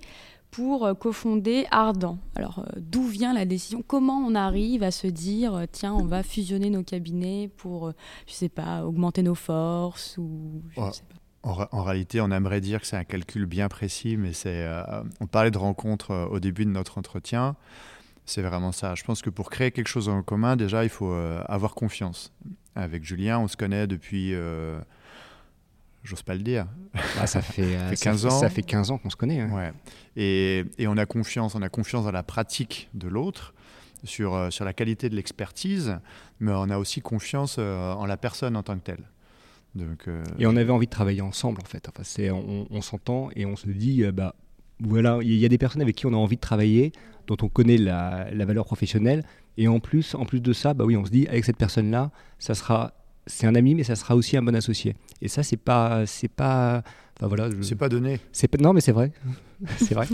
pour 0.51 0.85
euh, 0.85 0.93
cofonder 0.93 1.65
Ardent. 1.71 2.19
Alors, 2.35 2.59
euh, 2.59 2.79
d'où 2.79 3.07
vient 3.07 3.33
la 3.33 3.45
décision? 3.45 3.83
Comment 3.85 4.19
on 4.19 4.35
arrive 4.35 4.83
à 4.83 4.91
se 4.91 5.07
dire, 5.07 5.55
euh, 5.55 5.65
tiens, 5.71 5.93
on 5.93 6.05
va 6.05 6.23
fusionner 6.23 6.69
nos 6.69 6.83
cabinets 6.83 7.49
pour, 7.57 7.93
je 8.27 8.33
sais 8.33 8.49
pas, 8.49 8.85
augmenter 8.85 9.23
nos 9.23 9.35
forces 9.35 10.17
ou 10.17 10.61
En, 11.43 11.83
réalité, 11.83 12.21
on 12.21 12.29
aimerait 12.29 12.61
dire 12.61 12.81
que 12.81 12.87
c'est 12.87 12.97
un 12.97 13.05
calcul 13.05 13.45
bien 13.45 13.69
précis, 13.69 14.17
mais 14.17 14.33
c'est. 14.33 14.67
on 15.19 15.27
parlait 15.27 15.51
de 15.51 15.57
rencontre 15.57 16.27
au 16.29 16.39
début 16.39 16.65
de 16.65 16.71
notre 16.71 16.97
entretien. 16.97 17.55
C'est 18.25 18.43
vraiment 18.43 18.71
ça. 18.71 18.93
Je 18.93 19.03
pense 19.03 19.21
que 19.21 19.31
pour 19.31 19.49
créer 19.49 19.71
quelque 19.71 19.87
chose 19.87 20.07
en 20.07 20.21
commun, 20.21 20.55
déjà, 20.55 20.83
il 20.83 20.89
faut 20.89 21.13
avoir 21.13 21.73
confiance. 21.73 22.31
Avec 22.75 23.03
Julien, 23.03 23.39
on 23.39 23.47
se 23.47 23.57
connaît 23.57 23.87
depuis 23.87 24.33
j'ose 26.03 26.23
pas 26.23 26.33
le 26.33 26.41
dire. 26.41 26.67
Ah, 27.19 27.27
ça 27.27 27.41
fait, 27.41 27.77
15 27.99 28.25
euh, 28.25 28.29
ans. 28.29 28.39
Ça 28.39 28.49
fait 28.49 28.63
15 28.63 28.91
ans 28.91 28.97
qu'on 28.97 29.09
se 29.09 29.15
connaît. 29.15 29.43
Ouais. 29.43 29.71
Et, 30.15 30.65
et, 30.77 30.87
on 30.87 30.97
a 30.97 31.05
confiance, 31.05 31.55
on 31.55 31.61
a 31.61 31.69
confiance 31.69 32.05
dans 32.05 32.11
la 32.11 32.23
pratique 32.23 32.89
de 32.93 33.07
l'autre, 33.07 33.53
sur, 34.03 34.35
euh, 34.35 34.49
sur 34.49 34.65
la 34.65 34.73
qualité 34.73 35.09
de 35.09 35.15
l'expertise, 35.15 35.97
mais 36.39 36.51
on 36.53 36.69
a 36.69 36.77
aussi 36.77 37.01
confiance 37.01 37.57
euh, 37.59 37.93
en 37.93 38.05
la 38.05 38.17
personne 38.17 38.55
en 38.55 38.63
tant 38.63 38.75
que 38.75 38.83
telle. 38.83 39.03
Donc, 39.73 40.09
Et 40.37 40.45
on 40.45 40.57
avait 40.57 40.71
envie 40.71 40.87
de 40.87 40.91
travailler 40.91 41.21
ensemble 41.21 41.61
en 41.63 41.65
fait. 41.65 41.87
Enfin, 41.87 42.03
c'est, 42.03 42.29
on, 42.29 42.81
s'entend 42.81 43.29
et 43.37 43.45
on 43.45 43.55
se 43.55 43.69
dit, 43.69 44.03
bah 44.11 44.35
voilà, 44.81 45.19
il 45.21 45.33
y 45.35 45.45
a 45.45 45.47
des 45.47 45.57
personnes 45.57 45.81
avec 45.81 45.95
qui 45.95 46.05
on 46.07 46.13
a 46.13 46.17
envie 46.17 46.35
de 46.35 46.41
travailler, 46.41 46.91
dont 47.27 47.37
on 47.41 47.47
connaît 47.47 47.77
la, 47.77 48.27
la 48.33 48.43
valeur 48.43 48.65
professionnelle, 48.65 49.23
et 49.55 49.69
en 49.69 49.79
plus, 49.79 50.13
en 50.15 50.25
plus 50.25 50.41
de 50.41 50.51
ça, 50.51 50.73
bah 50.73 50.83
oui, 50.83 50.97
on 50.97 51.05
se 51.05 51.09
dit 51.11 51.25
avec 51.27 51.45
cette 51.45 51.55
personne-là, 51.55 52.11
ça 52.37 52.53
sera 52.53 52.93
c'est 53.27 53.47
un 53.47 53.55
ami, 53.55 53.75
mais 53.75 53.83
ça 53.83 53.95
sera 53.95 54.15
aussi 54.15 54.37
un 54.37 54.41
bon 54.41 54.55
associé. 54.55 54.95
Et 55.21 55.27
ça, 55.27 55.43
c'est 55.43 55.57
pas, 55.57 56.05
c'est 56.05 56.27
pas, 56.27 56.83
enfin 57.17 57.27
voilà, 57.27 57.49
c'est 57.61 57.75
pas 57.75 57.89
donné. 57.89 58.19
C'est 58.31 58.59
non, 58.59 58.73
mais 58.73 58.81
c'est 58.81 58.91
vrai, 58.91 59.11
c'est 59.77 59.93
vrai. 59.93 60.07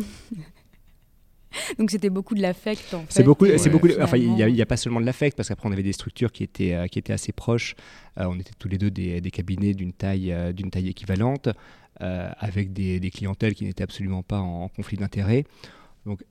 Donc 1.78 1.92
c'était 1.92 2.10
beaucoup 2.10 2.36
de 2.36 2.42
l'affect 2.42 2.94
en 2.94 3.02
fait. 3.02 3.06
C'est 3.10 3.24
beaucoup, 3.24 3.46
c'est 3.58 3.70
beaucoup. 3.70 3.88
Enfin, 4.00 4.18
il 4.18 4.34
n'y 4.34 4.62
a, 4.62 4.66
pas 4.66 4.78
seulement 4.78 5.00
de 5.00 5.06
l'affect 5.06 5.36
parce 5.36 5.50
qu'après 5.50 5.68
on 5.68 5.72
avait 5.72 5.84
des 5.84 5.94
structures 5.94 6.32
qui 6.32 6.44
étaient 6.44 6.74
euh, 6.74 6.88
qui 6.88 7.00
étaient 7.00 7.14
assez 7.14 7.32
proches. 7.32 7.76
Euh, 8.20 8.26
on 8.28 8.36
était 8.40 8.52
tous 8.58 8.68
les 8.68 8.78
deux 8.78 8.92
des, 8.92 9.22
des 9.22 9.32
cabinets 9.32 9.74
d'une 9.74 9.94
taille 9.94 10.32
euh, 10.32 10.52
d'une 10.52 10.70
taille 10.70 10.90
équivalente, 10.90 11.50
avec 12.00 12.74
des, 12.74 13.00
des, 13.00 13.10
clientèles 13.10 13.56
qui 13.56 13.66
n'étaient 13.66 13.84
absolument 13.84 14.22
pas 14.22 14.40
en, 14.40 14.68
conflit 14.70 14.98
d'intérêts. 14.98 15.46
Donc 16.06 16.24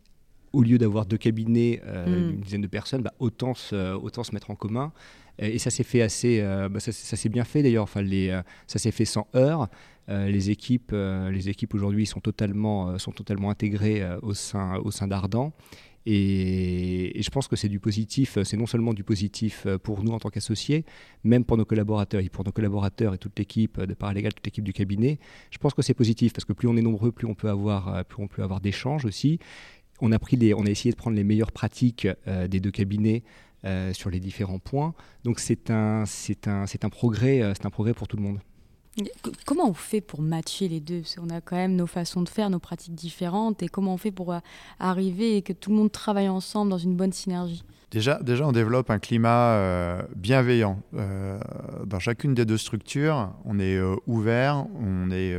au 0.53 0.63
lieu 0.63 0.79
d'avoir 0.79 1.07
deux 1.07 1.17
cabinets 1.17 1.83
mm. 1.85 2.31
d'une 2.31 2.41
dizaine 2.41 2.61
de 2.61 2.69
personnes, 2.69 3.03
bah, 3.03 3.13
autant 3.19 3.55
se, 3.55 3.95
autant 3.95 4.23
se 4.23 4.33
mettre 4.33 4.51
en 4.51 4.55
commun. 4.55 4.93
Et 5.39 5.59
ça 5.59 5.71
s'est 5.71 5.85
fait 5.85 6.03
assez, 6.03 6.41
euh, 6.41 6.69
bah, 6.69 6.81
ça, 6.81 6.93
s'est 6.93 7.29
bien 7.29 7.45
fait 7.45 7.63
d'ailleurs. 7.63 7.85
Enfin, 7.85 8.05
euh, 8.05 8.43
ça 8.67 8.79
s'est 8.79 8.91
fait 8.91 9.05
sans 9.05 9.27
heurts. 9.35 9.69
Euh, 10.09 10.29
les 10.29 10.51
équipes, 10.51 10.93
les 10.93 11.49
équipes 11.49 11.75
aujourd'hui 11.75 12.07
sont 12.07 12.21
totalement, 12.21 12.99
sont 12.99 13.13
totalement 13.13 13.51
intégrées 13.51 14.03
au 14.23 14.35
sein, 14.35 14.77
au 14.77 14.91
sein 14.91 15.09
d'Ardan. 15.09 15.53
Et, 16.09 17.21
je 17.21 17.31
pense 17.31 17.49
que 17.49 17.57
c'est 17.57 17.69
du 17.69 17.81
positif, 17.81 18.39
c'est 18.45 18.57
non 18.57 18.67
seulement 18.67 18.95
du 18.95 19.03
positif 19.03 19.67
pour 19.83 20.05
nous 20.05 20.13
en 20.13 20.21
tant 20.21 20.31
qu'associés, 20.31 20.85
même 21.25 21.45
pour 21.45 21.57
nos 21.57 21.65
collaborateurs. 21.65 22.21
Et 22.21 22.29
pour 22.29 22.45
nos 22.45 22.53
collaborateurs 22.53 23.15
et 23.15 23.19
toute 23.19 23.37
l'équipe 23.39 23.81
de 23.81 23.95
Paralégal, 23.95 24.33
toute 24.33 24.47
l'équipe 24.47 24.65
du 24.65 24.73
cabinet, 24.73 25.19
je 25.51 25.59
pense 25.59 25.75
que 25.75 25.83
c'est 25.83 25.95
positif 25.95 26.33
parce 26.33 26.45
que 26.45 26.53
plus 26.53 26.69
on 26.69 26.77
est 26.77 26.83
nombreux, 26.83 27.11
plus 27.11 27.27
on 27.27 27.35
peut 27.35 27.51
avoir, 27.51 28.05
plus 28.05 28.23
on 28.23 28.29
peut 28.29 28.43
avoir 28.43 28.61
d'échanges 28.61 29.05
aussi. 29.05 29.41
On 30.01 30.13
a, 30.13 30.19
pris 30.19 30.39
on 30.55 30.67
a 30.67 30.71
essayé 30.71 30.93
de 30.93 30.97
prendre 30.97 31.17
les 31.17 31.25
meilleures 31.25 31.53
pratiques 31.53 32.07
des 32.49 32.61
deux 32.61 32.71
cabinets 32.71 33.25
euh, 33.65 33.93
sur 33.93 34.11
les 34.11 34.21
différents 34.21 34.59
points. 34.59 34.95
Donc 35.25 35.41
c'est 35.41 35.71
un, 35.71 36.05
c'est 36.07 36.47
un, 36.47 36.67
c'est 36.67 36.85
un, 36.85 36.91
progrès, 36.91 37.43
euh, 37.43 37.53
c'est 37.55 37.67
un 37.67 37.71
progrès 37.71 37.95
pour 37.95 38.07
tout 38.07 38.17
le 38.17 38.23
monde. 38.23 38.39
Comment 39.45 39.69
on 39.69 39.75
fait 39.75 40.01
pour 40.01 40.21
matcher 40.21 40.69
les 40.69 40.79
deux? 40.79 41.01
Parce 41.01 41.17
qu'on 41.17 41.31
a 41.31 41.41
quand 41.41 41.57
même 41.57 41.75
nos 41.75 41.87
façons 41.87 42.23
de 42.23 42.29
faire, 42.29 42.49
nos 42.51 42.59
pratiques 42.59 42.95
différentes. 42.95 43.63
Et 43.63 43.69
comment 43.69 43.95
on 43.95 43.97
fait 43.97 44.11
pour 44.11 44.33
euh, 44.33 44.39
arriver 44.79 45.37
et 45.37 45.43
que 45.43 45.53
tout 45.53 45.71
le 45.71 45.77
monde 45.77 45.91
travaille 45.91 46.29
ensemble 46.29 46.71
dans 46.71 46.79
une 46.79 46.97
bonne 46.97 47.13
synergie? 47.13 47.65
Déjà, 47.91 48.21
déjà, 48.23 48.47
on 48.47 48.53
développe 48.53 48.91
un 48.91 48.99
climat 48.99 50.03
bienveillant. 50.17 50.81
dans 50.93 51.99
chacune 52.01 52.35
des 52.35 52.45
deux 52.45 52.59
structures, 52.59 53.33
on 53.45 53.61
est 53.61 53.81
ouvert, 54.07 54.67
on 54.81 55.11
est, 55.13 55.37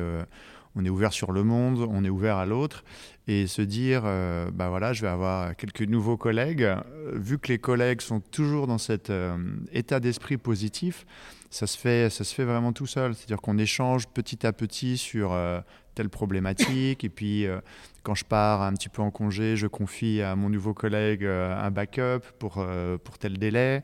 on 0.75 0.85
est 0.85 0.89
ouvert 0.89 1.11
sur 1.11 1.33
le 1.33 1.43
monde, 1.43 1.85
on 1.91 2.05
est 2.05 2.09
ouvert 2.09 2.37
à 2.37 2.45
l'autre 2.45 2.83
et 3.27 3.45
se 3.47 3.61
dire, 3.61 4.03
euh, 4.05 4.49
bah 4.51 4.69
voilà, 4.69 4.93
je 4.93 5.01
vais 5.01 5.09
avoir 5.09 5.55
quelques 5.55 5.81
nouveaux 5.81 6.15
collègues. 6.15 6.63
Euh, 6.63 6.81
vu 7.13 7.37
que 7.37 7.49
les 7.49 7.59
collègues 7.59 7.99
sont 7.99 8.21
toujours 8.21 8.67
dans 8.67 8.77
cet 8.77 9.09
euh, 9.09 9.37
état 9.73 9.99
d'esprit 9.99 10.37
positif, 10.37 11.05
ça 11.49 11.67
se 11.67 11.77
fait, 11.77 12.09
ça 12.09 12.23
se 12.23 12.33
fait 12.33 12.45
vraiment 12.45 12.71
tout 12.71 12.87
seul. 12.87 13.15
C'est-à-dire 13.15 13.41
qu'on 13.41 13.57
échange 13.57 14.07
petit 14.07 14.45
à 14.47 14.53
petit 14.53 14.97
sur 14.97 15.37
telle 15.95 16.09
problématique. 16.09 17.03
et 17.03 17.09
puis, 17.09 17.45
quand 18.03 18.15
je 18.15 18.25
pars 18.25 18.61
un 18.61 18.73
petit 18.73 18.89
peu 18.89 19.01
en 19.01 19.11
congé, 19.11 19.55
je 19.55 19.65
confie 19.65 20.21
à 20.21 20.35
mon 20.35 20.49
nouveau 20.49 20.73
collègue 20.73 21.23
un 21.23 21.71
backup 21.71 22.19
pour, 22.37 22.65
pour 23.03 23.17
tel 23.17 23.37
délai. 23.37 23.81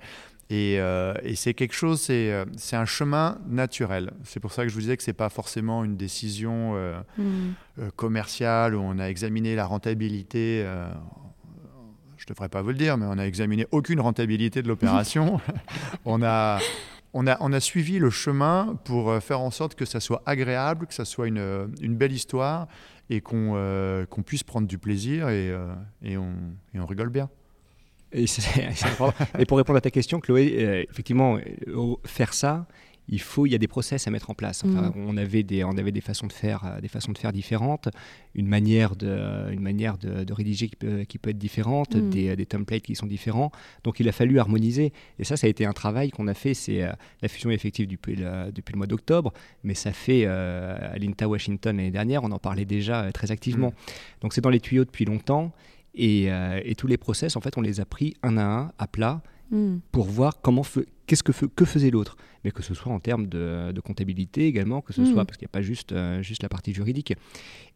Euh, 0.54 1.14
et, 1.24 1.36
c'est 1.36 1.54
quelque 1.54 1.74
chose, 1.74 2.08
euh, 2.10 2.46
c'est 2.58 2.76
un 2.76 2.86
chemin 2.86 3.40
naturel. 3.48 4.12
C'est 4.24 4.40
pour 4.40 4.52
ça 4.52 4.64
que 4.64 4.70
je 4.70 4.74
vous 4.74 4.82
disais 4.82 4.98
que 4.98 5.04
ce 5.04 5.10
n'est 5.10 5.16
pas 5.16 5.30
forcément 5.30 5.84
une 5.84 5.98
décision 5.98 6.74
euh, 6.76 7.00
mm. 7.18 7.90
commerciale 7.96 8.76
où 8.76 8.82
on 8.82 9.00
a 9.00 9.06
examiné 9.06 9.56
la 9.56 9.66
rentabilité. 9.66 10.66
je 12.18 12.24
ne 12.24 12.34
devrais 12.34 12.50
pas 12.50 12.62
vous 12.62 12.70
le 12.70 12.76
dire, 12.76 12.98
mais 12.98 13.06
on 13.06 13.16
n'a 13.16 13.28
examiné 13.28 13.68
aucune 13.72 14.00
rentabilité 14.00 14.62
de 14.62 14.68
l'opération. 14.68 15.40
on, 16.06 16.22
a, 16.24 16.60
on, 17.14 17.26
a, 17.28 17.38
on 17.40 17.52
a 17.52 17.60
suivi 17.60 18.00
le 18.00 18.10
chemin 18.10 18.78
pour 18.86 19.16
faire 19.22 19.42
en 19.42 19.52
sorte 19.52 19.76
que 19.76 19.86
ça 19.86 20.00
soit 20.00 20.22
agréable, 20.26 20.88
que 20.88 20.94
ça 20.94 21.06
soit 21.06 21.28
une, 21.28 21.74
une 21.82 21.96
belle 21.96 22.14
histoire 22.14 22.68
et 23.10 23.22
qu'on 23.22 24.06
puisse 24.26 24.44
prendre 24.44 24.68
du 24.68 24.78
plaisir 24.78 25.30
et, 25.30 25.54
et, 26.04 26.18
on, 26.18 26.34
et 26.74 26.80
on 26.80 26.86
rigole 26.86 27.10
bien. 27.10 27.30
Et, 28.14 28.26
et, 29.40 29.46
pour 29.46 29.58
répondre 29.58 29.78
à 29.78 29.82
ta 29.82 29.92
question, 29.92 30.20
Chloé, 30.20 30.56
euh, 30.58 30.84
effectivement, 30.90 31.38
euh, 31.38 31.96
faire 32.06 32.34
ça, 32.34 32.68
il 33.10 33.20
faut, 33.20 33.46
il 33.46 33.52
y 33.52 33.56
a 33.56 33.58
des 33.58 33.68
process 33.68 34.08
à 34.08 34.12
mettre 34.12 34.30
en 34.30 34.34
place. 34.34 34.64
Enfin, 34.66 34.90
mm. 34.90 34.94
on 34.96 35.18
avait 35.18 35.44
des, 35.44 35.64
on 35.66 35.78
avait 35.78 35.92
des 35.92 36.00
façons 36.00 36.28
de 36.28 36.32
faire, 36.32 36.64
euh, 36.66 36.80
des 36.80 36.88
façons 36.88 37.12
de 37.12 37.18
faire 37.18 37.34
différentes, 37.34 37.90
une 38.34 38.48
manière 38.48 38.96
de, 38.96 39.52
une 39.52 39.60
manière 39.60 39.98
de, 39.98 40.32
rédiger 40.32 40.70
qui 40.70 40.76
peut, 40.78 41.04
qui 41.04 41.18
peut, 41.18 41.32
être 41.32 41.38
différente, 41.38 41.96
mm. 41.96 42.10
des, 42.10 42.36
des, 42.36 42.46
templates 42.46 42.84
qui 42.84 42.96
sont 42.96 43.08
différents. 43.08 43.52
Donc, 43.84 44.00
il 44.00 44.08
a 44.08 44.14
fallu 44.14 44.40
harmoniser. 44.40 44.94
Et 45.20 45.26
ça, 45.26 45.36
ça 45.36 45.48
a 45.48 45.50
été 45.50 45.66
un 45.66 45.74
travail 45.74 46.12
qu'on 46.12 46.28
a 46.28 46.34
fait. 46.34 46.54
C'est 46.54 46.82
la 47.22 47.28
fusion 47.28 47.52
effective 47.52 47.88
depuis 47.88 48.16
le, 48.16 48.52
depuis 48.52 48.74
le 48.74 48.78
mois 48.78 48.88
d'octobre, 48.88 49.34
mais 49.64 49.74
ça 49.74 49.92
fait 49.92 50.26
à 50.26 50.98
l'INTA 50.98 51.28
Washington 51.28 51.76
l'année 51.76 51.92
dernière, 51.92 52.24
on 52.24 52.32
en 52.32 52.40
parlait 52.40 52.66
déjà 52.66 53.12
très 53.12 53.32
activement. 53.32 53.70
Mm. 53.70 54.22
Donc, 54.22 54.34
c'est 54.34 54.42
dans 54.42 54.50
les 54.50 54.62
tuyaux 54.62 54.86
depuis 54.86 55.06
longtemps. 55.06 55.52
Euh, 56.00 56.60
et, 56.64 56.76
tous 56.76 56.88
les 56.88 56.98
process, 56.98 57.36
en 57.36 57.42
fait, 57.42 57.58
on 57.58 57.62
les 57.62 57.80
a 57.80 57.86
pris 57.86 58.16
un 58.24 58.38
à 58.38 58.44
un, 58.44 58.72
à 58.78 58.88
plat, 58.88 59.22
hmm. 59.52 59.78
pour 59.92 60.06
voir 60.06 60.42
comment 60.42 60.64
qu'est-ce 61.06 61.24
que, 61.24 61.32
que 61.46 61.66
faisait 61.66 61.92
l'autre. 61.92 62.18
Mais 62.44 62.52
que 62.52 62.64
ce 62.64 62.74
soit 62.74 62.92
en 62.92 63.00
termes 63.00 63.28
de, 63.28 63.80
comptabilité 63.84 64.48
également, 64.48 64.82
que 64.82 64.92
ce 64.92 65.02
hmm. 65.02 65.14
soit 65.14 65.26
parce 65.26 65.38
qu'il 65.38 65.46
n'y 65.46 65.52
a 65.52 65.54
pas 65.54 65.62
juste, 65.62 65.92
euh, 65.92 66.22
juste 66.22 66.44
la 66.44 66.50
partie 66.50 66.74
juridique. 66.74 67.14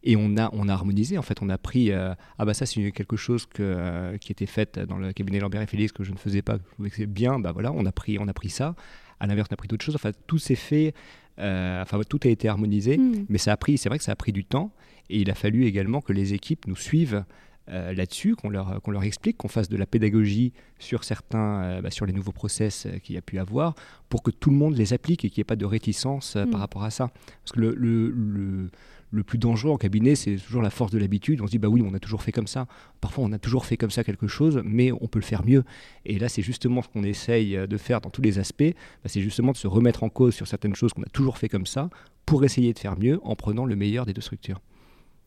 Et 0.02 0.16
on 0.16 0.36
a, 0.36 0.50
on 0.52 0.68
a 0.68 0.72
harmonisé, 0.72 1.16
en 1.16 1.22
fait, 1.22 1.40
on 1.42 1.48
a 1.48 1.58
pris, 1.58 1.92
euh, 1.92 2.14
ah 2.38 2.44
bah 2.44 2.54
ça 2.54 2.66
c'est 2.66 2.92
quelque 2.92 3.16
chose 3.16 3.46
que, 3.46 4.16
qui 4.18 4.32
était 4.32 4.46
fait 4.46 4.78
dans 4.78 4.98
le 4.98 5.12
cabinet 5.12 5.38
Lambert 5.38 5.62
et 5.62 5.66
Félix 5.66 5.92
que 5.92 6.04
je 6.04 6.12
ne 6.12 6.18
faisais 6.18 6.42
pas, 6.42 6.58
que 6.58 6.64
c'est 6.94 7.06
bien, 7.06 7.38
bah 7.38 7.52
voilà, 7.52 7.72
on 7.72 7.86
a 7.86 7.92
pris, 7.92 8.18
on 8.18 8.28
a 8.28 8.34
pris 8.34 8.50
ça. 8.50 8.74
À 9.20 9.26
l'inverse, 9.26 9.48
on 9.50 9.54
a 9.54 9.56
pris 9.56 9.68
d'autres 9.68 9.84
choses. 9.84 9.96
Enfin, 9.96 10.12
tout 10.26 10.38
s'est 10.38 10.54
fait, 10.54 10.94
enfin, 11.38 12.00
tout 12.08 12.20
a 12.24 12.28
été 12.28 12.48
harmonisé, 12.48 12.98
hmm. 12.98 13.26
mais 13.28 13.38
ça 13.38 13.52
a 13.52 13.56
pris, 13.56 13.78
c'est 13.78 13.88
vrai 13.88 13.98
que 13.98 14.04
ça 14.04 14.12
a 14.12 14.16
pris 14.16 14.32
du 14.32 14.44
temps. 14.44 14.72
Et 15.10 15.20
il 15.20 15.30
a 15.30 15.34
fallu 15.34 15.64
également 15.64 16.00
que 16.00 16.12
les 16.12 16.34
équipes 16.34 16.66
nous 16.66 16.76
suivent 16.76 17.24
euh, 17.70 17.92
là-dessus, 17.92 18.34
qu'on 18.36 18.50
leur, 18.50 18.80
qu'on 18.82 18.90
leur 18.90 19.02
explique, 19.04 19.36
qu'on 19.36 19.48
fasse 19.48 19.68
de 19.68 19.76
la 19.76 19.86
pédagogie 19.86 20.52
sur 20.78 21.04
certains, 21.04 21.62
euh, 21.62 21.80
bah, 21.82 21.90
sur 21.90 22.06
les 22.06 22.12
nouveaux 22.12 22.32
process 22.32 22.86
euh, 22.86 22.98
qu'il 22.98 23.14
y 23.14 23.18
a 23.18 23.22
pu 23.22 23.38
avoir, 23.38 23.74
pour 24.08 24.22
que 24.22 24.30
tout 24.30 24.50
le 24.50 24.56
monde 24.56 24.76
les 24.76 24.92
applique 24.92 25.24
et 25.24 25.30
qu'il 25.30 25.40
n'y 25.40 25.42
ait 25.42 25.44
pas 25.44 25.56
de 25.56 25.64
réticence 25.66 26.36
euh, 26.36 26.44
Mm. 26.46 26.50
par 26.50 26.60
rapport 26.60 26.84
à 26.84 26.90
ça. 26.90 27.10
Parce 27.44 27.52
que 27.52 27.60
le, 27.60 27.74
le, 27.74 28.10
le- 28.10 28.70
le 29.10 29.22
plus 29.22 29.38
dangereux 29.38 29.70
en 29.72 29.78
cabinet, 29.78 30.14
c'est 30.14 30.36
toujours 30.36 30.60
la 30.60 30.68
force 30.68 30.92
de 30.92 30.98
l'habitude. 30.98 31.40
On 31.40 31.46
se 31.46 31.50
dit, 31.52 31.58
bah 31.58 31.68
oui, 31.68 31.82
on 31.82 31.94
a 31.94 31.98
toujours 31.98 32.22
fait 32.22 32.30
comme 32.30 32.46
ça. 32.46 32.66
Parfois, 33.00 33.24
on 33.24 33.32
a 33.32 33.38
toujours 33.38 33.64
fait 33.64 33.78
comme 33.78 33.90
ça 33.90 34.04
quelque 34.04 34.26
chose, 34.26 34.60
mais 34.66 34.92
on 34.92 35.06
peut 35.08 35.18
le 35.18 35.24
faire 35.24 35.46
mieux. 35.46 35.64
Et 36.04 36.18
là, 36.18 36.28
c'est 36.28 36.42
justement 36.42 36.82
ce 36.82 36.88
qu'on 36.88 37.04
essaye 37.04 37.56
de 37.66 37.76
faire 37.78 38.02
dans 38.02 38.10
tous 38.10 38.20
les 38.20 38.38
aspects. 38.38 38.64
Bah, 39.02 39.06
c'est 39.06 39.22
justement 39.22 39.52
de 39.52 39.56
se 39.56 39.66
remettre 39.66 40.02
en 40.02 40.10
cause 40.10 40.34
sur 40.34 40.46
certaines 40.46 40.74
choses 40.74 40.92
qu'on 40.92 41.04
a 41.04 41.08
toujours 41.10 41.38
fait 41.38 41.48
comme 41.48 41.64
ça, 41.64 41.88
pour 42.26 42.44
essayer 42.44 42.74
de 42.74 42.78
faire 42.78 42.98
mieux 42.98 43.18
en 43.22 43.34
prenant 43.34 43.64
le 43.64 43.76
meilleur 43.76 44.04
des 44.04 44.12
deux 44.12 44.20
structures. 44.20 44.60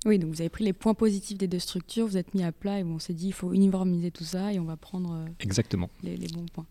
Oui, 0.05 0.17
donc 0.17 0.31
vous 0.33 0.41
avez 0.41 0.49
pris 0.49 0.63
les 0.63 0.73
points 0.73 0.95
positifs 0.95 1.37
des 1.37 1.47
deux 1.47 1.59
structures, 1.59 2.07
vous 2.07 2.17
êtes 2.17 2.33
mis 2.33 2.43
à 2.43 2.51
plat 2.51 2.79
et 2.79 2.83
on 2.83 2.97
s'est 2.97 3.13
dit 3.13 3.27
il 3.27 3.33
faut 3.33 3.53
uniformiser 3.53 4.09
tout 4.09 4.23
ça 4.23 4.51
et 4.51 4.59
on 4.59 4.63
va 4.65 4.75
prendre 4.75 5.13
euh, 5.13 5.25
Exactement. 5.39 5.91
les, 6.01 6.17
les 6.17 6.27
bons 6.27 6.45
points. 6.51 6.65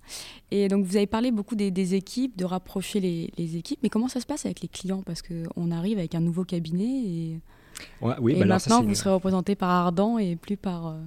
Et 0.50 0.66
donc 0.66 0.84
vous 0.84 0.96
avez 0.96 1.06
parlé 1.06 1.30
beaucoup 1.30 1.54
des, 1.54 1.70
des 1.70 1.94
équipes, 1.94 2.36
de 2.36 2.44
rapprocher 2.44 2.98
les, 2.98 3.30
les 3.38 3.56
équipes, 3.56 3.78
mais 3.84 3.88
comment 3.88 4.08
ça 4.08 4.20
se 4.20 4.26
passe 4.26 4.46
avec 4.46 4.62
les 4.62 4.68
clients? 4.68 5.02
Parce 5.02 5.22
qu'on 5.22 5.70
arrive 5.70 5.98
avec 5.98 6.14
un 6.16 6.20
nouveau 6.20 6.44
cabinet 6.44 7.04
et, 7.06 7.40
Ouais, 8.02 8.14
oui, 8.20 8.32
et 8.32 8.34
bah 8.36 8.42
alors 8.44 8.60
ça, 8.60 8.68
maintenant 8.70 8.82
vous 8.82 8.88
une- 8.90 8.94
serez 8.96 9.10
représenté 9.14 9.54
par 9.54 9.70
Ardent 9.70 10.18
et 10.18 10.34
plus 10.36 10.56
par... 10.56 10.88
euh, 10.88 11.00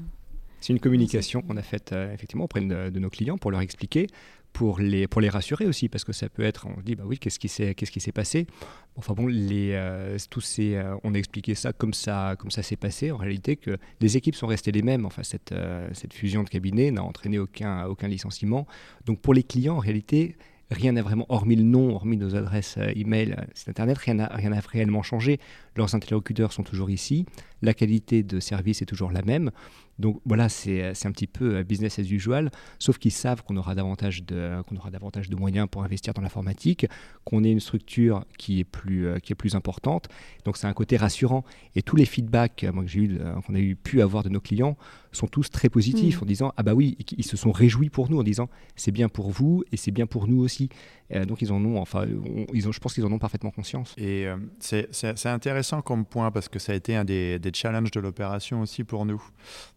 C'est 0.62 0.72
une 0.74 0.80
communication 0.80 1.42
qu'on 1.42 1.58
a 1.58 1.62
faite 1.62 1.92
euh, 1.92 2.14
effectivement 2.14 2.46
auprès 2.46 2.62
de, 2.62 2.90
de 2.90 3.00
nos 3.00 3.10
clients 3.10 3.38
pour 3.38 3.52
leur 3.52 3.60
expliquer, 3.62 4.08
pour 4.54 4.80
les, 4.80 5.08
pour 5.08 5.20
les 5.22 5.30
rassurer 5.30 5.66
aussi, 5.68 5.90
parce 5.90 6.04
que 6.04 6.14
ça 6.14 6.30
peut 6.30 6.42
être, 6.44 6.68
on 6.68 6.80
se 6.80 6.84
dit, 6.86 6.96
bah 6.96 7.04
oui, 7.06 7.20
qu'est-ce 7.20 7.38
qui 7.38 7.50
s'est, 7.50 7.76
qu'est-ce 7.76 7.92
qui 7.92 8.00
s'est 8.00 8.12
passé? 8.12 8.48
Enfin 8.96 9.14
bon, 9.14 9.28
euh, 9.28 10.18
euh, 10.60 10.96
on 11.04 11.16
a 11.16 11.18
expliqué 11.18 11.56
ça 11.56 11.74
comme 11.74 11.94
ça, 11.94 12.36
comme 12.38 12.52
ça 12.52 12.62
s'est 12.62 12.76
passé. 12.76 13.12
En 13.12 13.18
réalité, 13.18 13.56
que 13.56 13.78
les 14.00 14.18
équipes 14.18 14.36
sont 14.36 14.48
restées 14.48 14.72
les 14.72 14.84
mêmes. 14.84 15.06
Enfin, 15.06 15.24
cette, 15.24 15.52
euh, 15.52 15.90
cette 15.94 16.14
fusion 16.14 16.44
de 16.44 16.50
cabinets 16.50 16.92
n'a 16.92 17.04
entraîné 17.04 17.40
aucun, 17.40 17.88
licenciement. 18.04 18.68
Donc 19.06 19.20
pour 19.20 19.34
les 19.34 19.44
clients, 19.44 19.78
en 19.78 19.80
réalité, 19.80 20.36
rien 20.70 20.92
n'a 20.92 21.02
vraiment, 21.02 21.26
hormis 21.30 21.56
le 21.56 21.64
nom, 21.64 21.96
hormis 21.96 22.18
nos 22.18 22.36
adresses 22.36 22.78
email, 22.96 23.36
internet, 23.68 23.98
rien 23.98 24.14
n'a 24.14 24.60
réellement 24.72 25.02
changé. 25.02 25.40
Leurs 25.76 25.96
interlocuteurs 25.96 26.54
sont 26.54 26.64
toujours 26.64 26.90
ici. 26.90 27.26
La 27.62 27.74
qualité 27.74 28.24
de 28.24 28.40
service 28.40 28.82
est 28.82 28.86
toujours 28.86 29.12
la 29.12 29.22
même. 29.22 29.52
Donc 30.00 30.20
voilà, 30.26 30.50
c'est 30.50 30.94
c'est 30.96 31.08
un 31.08 31.12
petit 31.12 31.28
peu 31.28 31.58
euh, 31.58 31.64
business 31.64 32.00
as 32.00 32.10
usual, 32.12 32.50
sauf 32.80 32.98
qu'ils 32.98 33.12
savent 33.12 33.44
qu'on 33.44 33.56
aura, 33.58 33.76
davantage 33.76 34.24
de- 34.26 34.62
qu'on 34.68 34.76
aura 34.76 34.90
davantage 34.90 35.30
de 35.30 35.36
moyens 35.36 35.68
pour 35.70 35.84
investir 35.84 36.14
dans 36.16 36.22
l'informatique, 36.24 36.88
qu'on 37.26 37.44
ait 37.44 37.52
une 37.52 37.60
structure 37.60 38.26
qui 38.40 38.60
est 38.60 38.64
plus, 38.64 39.06
euh, 39.06 39.20
qui 39.20 39.34
est 39.34 39.36
plus 39.36 39.56
importante. 39.56 40.10
Donc 40.46 40.58
c'est 40.58 40.66
un 40.66 40.74
côté 40.74 40.98
rassurant. 40.98 41.44
Et 41.76 41.84
tous 41.84 41.96
les 41.96 42.06
feedbacks 42.06 42.64
euh, 42.64 42.72
moi, 42.74 42.84
que 42.84 42.90
j'ai 42.90 43.02
eu, 43.02 43.20
qu'on 43.46 43.54
a 43.56 43.60
eu 43.60 43.76
pu 43.76 44.02
avoir 44.02 44.24
de 44.24 44.30
nos 44.30 44.42
clients 44.42 44.78
sont 45.12 45.28
tous 45.28 45.52
très 45.52 45.70
positifs 45.70 46.20
Mm. 46.20 46.24
en 46.24 46.26
disant 46.26 46.54
ah 46.58 46.64
bah 46.64 46.74
oui, 46.74 46.96
qu'ils 46.96 47.24
se 47.24 47.38
sont 47.38 47.52
réjouis 47.52 47.90
pour 47.92 48.10
nous 48.10 48.20
en 48.20 48.24
disant 48.24 48.50
c'est 48.76 48.92
bien 48.92 49.10
pour 49.10 49.30
vous 49.30 49.64
et 49.72 49.78
c'est 49.78 49.92
bien 49.92 50.08
pour 50.08 50.28
nous 50.28 50.40
aussi. 50.42 50.70
Euh, 51.14 51.26
donc 51.26 51.44
ils 51.44 51.52
en 51.52 51.64
ont, 51.64 51.78
enfin, 51.80 52.06
on- 52.26 52.48
ils 52.52 52.68
ont, 52.68 52.72
je 52.72 52.80
pense 52.80 52.96
qu'ils 52.96 53.06
en 53.06 53.12
ont 53.12 53.20
parfaitement 53.20 53.52
conscience. 53.52 53.94
Et 53.98 54.26
euh, 54.26 54.38
c'est- 54.60 54.88
c'est 54.92 55.16
c'est 55.20 55.30
intéressant 55.64 55.82
comme 55.82 56.04
point 56.06 56.30
parce 56.30 56.50
que 56.50 56.60
ça 56.60 56.74
a 56.74 56.76
été 56.76 56.94
un 56.94 57.06
des, 57.06 57.40
des 57.40 57.52
challenges 57.54 57.92
de 57.92 58.02
l'opération 58.02 58.62
aussi 58.62 58.84
pour 58.84 59.06
nous. 59.06 59.24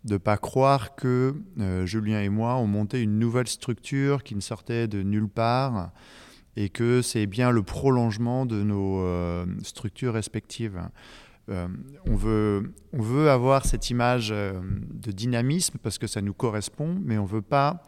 De 0.05 0.15
ne 0.15 0.19
pas 0.19 0.37
croire 0.37 0.97
que 0.97 1.35
euh, 1.61 1.87
Julien 1.87 2.23
et 2.23 2.29
moi 2.29 2.57
on 2.57 2.67
monté 2.67 3.01
une 3.01 3.21
nouvelle 3.21 3.47
structure 3.47 4.25
qui 4.25 4.35
ne 4.35 4.41
sortait 4.41 4.89
de 4.89 5.05
nulle 5.05 5.29
part 5.29 5.93
et 6.57 6.71
que 6.71 7.03
c'est 7.03 7.27
bien 7.27 7.53
le 7.53 7.63
prolongement 7.63 8.47
de 8.47 8.65
nos 8.65 9.01
euh, 9.01 9.47
structures 9.63 10.15
respectives. 10.15 10.81
Euh, 11.51 11.69
on, 12.05 12.17
veut, 12.17 12.75
on 12.93 13.01
veut 13.01 13.31
avoir 13.31 13.65
cette 13.65 13.89
image 13.89 14.31
de 14.31 15.13
dynamisme 15.13 15.79
parce 15.81 15.99
que 15.99 16.09
ça 16.09 16.21
nous 16.21 16.35
correspond, 16.35 16.99
mais 17.05 17.17
on 17.17 17.25
ne 17.25 17.29
veut 17.29 17.43
pas 17.43 17.83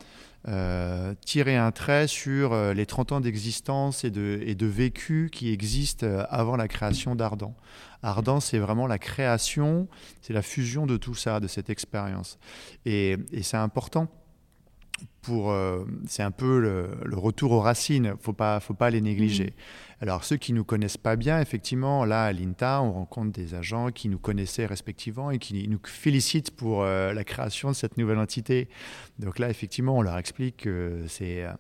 euh, 0.46 1.14
tirer 1.24 1.57
un 1.57 1.72
trait 1.72 2.07
sur 2.07 2.53
euh, 2.53 2.72
les 2.72 2.87
30 2.87 3.12
ans 3.12 3.20
d'existence 3.20 4.05
et 4.05 4.11
de, 4.11 4.66
vécu 4.66 5.31
qui 5.33 5.51
existent 5.53 6.07
euh, 6.07 6.24
avant 6.31 6.57
la 6.57 6.68
création 6.68 7.16
d'Ardent. 7.16 7.57
Ardent, 8.03 8.38
c'est 8.38 8.59
vraiment 8.59 8.87
la 8.87 8.98
création, 8.98 9.88
c'est 10.22 10.33
la 10.33 10.42
fusion 10.42 10.87
de 10.87 10.96
tout 10.96 11.14
ça, 11.14 11.40
de 11.40 11.48
cette 11.48 11.70
expérience. 11.70 12.38
Et, 12.87 13.16
et 13.33 13.42
c'est 13.42 13.57
important 13.57 14.09
pour, 15.22 15.50
euh, 15.50 15.84
c'est 16.06 16.22
un 16.22 16.30
peu 16.30 16.58
le, 16.61 16.88
le 17.04 17.16
retour 17.18 17.52
aux 17.52 17.61
racines. 17.61 18.14
Faut 18.20 18.32
pas, 18.32 18.61
faut 18.61 18.74
pas 18.74 18.90
les 18.90 19.00
négliger. 19.00 19.54
Alors 20.00 20.24
ceux 20.24 20.37
qui 20.37 20.52
nous 20.52 20.64
connaissent 20.64 20.96
pas 20.96 21.16
bien, 21.16 21.40
effectivement, 21.40 22.04
là 22.04 22.24
à 22.24 22.32
l'INTA, 22.32 22.80
on 22.82 22.92
rencontre 22.92 23.32
des 23.32 23.54
agents 23.54 23.90
qui 23.90 24.08
nous 24.08 24.18
connaissaient 24.18 24.66
respectivement 24.66 25.30
et 25.30 25.38
qui 25.38 25.66
nous 25.68 25.80
félicitent 25.84 26.52
pour 26.52 26.82
euh, 26.82 27.12
la 27.12 27.24
création 27.24 27.68
de 27.70 27.74
cette 27.74 27.98
nouvelle 27.98 28.18
entité. 28.18 28.68
Donc 29.18 29.38
là, 29.38 29.50
effectivement, 29.50 29.96
on 29.96 30.02
leur 30.02 30.16
explique 30.18 30.58
que 30.58 31.02
c'est 31.08 31.42
euh, 31.44 31.52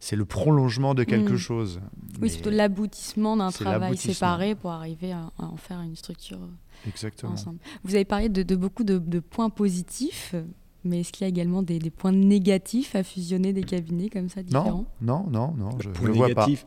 c'est 0.00 0.16
le 0.16 0.26
prolongement 0.26 0.94
de 0.94 1.02
quelque 1.04 1.32
Mm. 1.32 1.36
chose. 1.38 1.80
Oui, 2.20 2.28
c'est 2.28 2.36
plutôt 2.42 2.50
l'aboutissement 2.50 3.38
d'un 3.38 3.50
travail 3.50 3.96
séparé 3.96 4.54
pour 4.54 4.70
arriver 4.72 5.12
à, 5.12 5.30
à 5.38 5.44
en 5.46 5.56
faire 5.56 5.80
une 5.80 5.96
structure 5.96 6.40
Exactement. 6.86 7.32
ensemble. 7.32 7.58
Vous 7.84 7.94
avez 7.94 8.04
parlé 8.04 8.28
de, 8.28 8.42
de 8.42 8.54
beaucoup 8.56 8.84
de, 8.84 8.98
de 8.98 9.20
points 9.20 9.48
positifs, 9.48 10.34
mais 10.84 11.00
est-ce 11.00 11.12
qu'il 11.12 11.24
y 11.24 11.26
a 11.26 11.28
également 11.28 11.62
des, 11.62 11.78
des 11.78 11.90
points 11.90 12.12
négatifs 12.12 12.94
à 12.94 13.02
fusionner 13.02 13.52
des 13.52 13.62
cabinets 13.64 14.08
comme 14.10 14.28
ça 14.28 14.42
différents 14.42 14.86
Non, 15.00 15.26
non, 15.30 15.54
non, 15.56 15.70
non, 15.70 15.78
je 15.80 15.88
Point 15.90 16.08
ne 16.10 16.14
vois 16.14 16.28
pas. 16.30 16.46
négatif, 16.46 16.66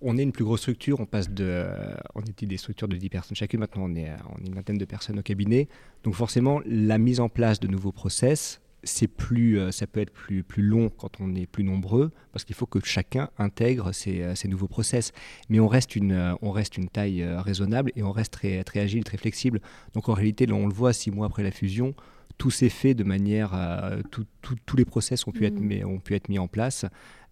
On 0.00 0.16
est 0.16 0.22
une 0.22 0.32
plus 0.32 0.44
grosse 0.44 0.60
structure, 0.60 1.00
on 1.00 1.06
passe 1.06 1.28
de, 1.30 1.66
on 2.14 2.20
était 2.22 2.46
des 2.46 2.56
structures 2.56 2.88
de 2.88 2.96
10 2.96 3.08
personnes 3.08 3.36
chacune, 3.36 3.60
maintenant 3.60 3.84
on 3.86 3.94
est, 3.96 4.10
on 4.36 4.42
est 4.44 4.46
une 4.46 4.54
vingtaine 4.54 4.78
de 4.78 4.84
personnes 4.84 5.18
au 5.18 5.22
cabinet. 5.22 5.68
Donc 6.04 6.14
forcément, 6.14 6.60
la 6.66 6.98
mise 6.98 7.20
en 7.20 7.28
place 7.28 7.58
de 7.60 7.66
nouveaux 7.68 7.92
process, 7.92 8.60
c'est 8.84 9.08
plus, 9.08 9.58
euh, 9.58 9.72
ça 9.72 9.88
peut 9.88 10.00
être 10.00 10.12
plus, 10.12 10.44
plus 10.44 10.62
long 10.62 10.88
quand 10.88 11.20
on 11.20 11.34
est 11.34 11.46
plus 11.46 11.64
nombreux, 11.64 12.12
parce 12.32 12.44
qu'il 12.44 12.54
faut 12.54 12.66
que 12.66 12.78
chacun 12.84 13.28
intègre 13.38 13.92
ces, 13.92 14.22
euh, 14.22 14.34
ces 14.36 14.46
nouveaux 14.46 14.68
process. 14.68 15.10
Mais 15.48 15.58
on 15.58 15.66
reste 15.66 15.96
une, 15.96 16.12
euh, 16.12 16.34
on 16.42 16.52
reste 16.52 16.76
une 16.76 16.88
taille 16.88 17.24
raisonnable 17.24 17.90
et 17.96 18.04
on 18.04 18.12
reste 18.12 18.32
très, 18.34 18.62
très 18.62 18.78
agile, 18.80 19.02
très 19.02 19.16
flexible. 19.18 19.60
Donc 19.94 20.08
en 20.08 20.12
réalité, 20.14 20.46
là, 20.46 20.54
on 20.54 20.68
le 20.68 20.72
voit 20.72 20.92
six 20.92 21.10
mois 21.10 21.26
après 21.26 21.42
la 21.42 21.50
fusion, 21.50 21.94
tout 22.36 22.50
s'est 22.50 22.68
fait 22.68 22.94
de 22.94 23.04
manière, 23.04 23.52
euh, 23.54 24.02
tout- 24.10 24.26
tout- 24.42 24.56
tous 24.66 24.76
les 24.76 24.84
process 24.84 25.26
ont 25.26 25.32
pu, 25.32 25.44
être, 25.46 25.58
mis, 25.58 25.82
ont 25.84 25.98
pu 25.98 26.14
être 26.14 26.28
mis 26.28 26.38
en 26.38 26.46
place. 26.48 26.84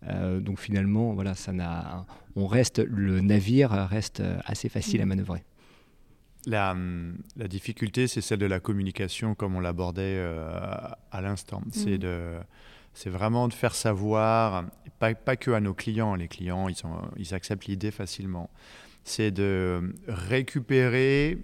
Euh, 0.08 0.40
donc 0.40 0.58
finalement, 0.58 1.12
voilà, 1.14 1.34
ça 1.34 1.52
n'a, 1.52 2.06
on 2.34 2.46
reste, 2.46 2.78
le 2.78 3.20
navire 3.20 3.70
reste 3.70 4.20
euh, 4.20 4.38
assez 4.44 4.68
facile 4.68 5.00
à 5.00 5.04
Mhm. 5.04 5.08
manœuvrer. 5.10 5.44
La, 6.46 6.72
hum, 6.72 7.16
la 7.36 7.48
difficulté, 7.48 8.06
c'est 8.06 8.20
celle 8.20 8.38
de 8.38 8.46
la 8.46 8.60
communication, 8.60 9.34
comme 9.34 9.56
on 9.56 9.60
l'abordait 9.60 10.02
euh, 10.18 10.40
à 11.10 11.20
l'instant. 11.20 11.60
C'est 11.72 11.98
de, 11.98 12.34
c'est 12.94 13.10
vraiment 13.10 13.48
de 13.48 13.52
faire 13.52 13.74
savoir, 13.74 14.64
pas, 15.00 15.14
pas 15.14 15.36
que 15.36 15.50
à 15.50 15.60
nos 15.60 15.74
clients. 15.74 16.14
Les 16.14 16.28
clients, 16.28 16.68
ils, 16.68 16.76
sont, 16.76 16.94
ils 17.16 17.34
acceptent 17.34 17.66
l'idée 17.66 17.90
facilement. 17.90 18.48
C'est 19.02 19.30
de 19.32 19.92
récupérer 20.06 21.38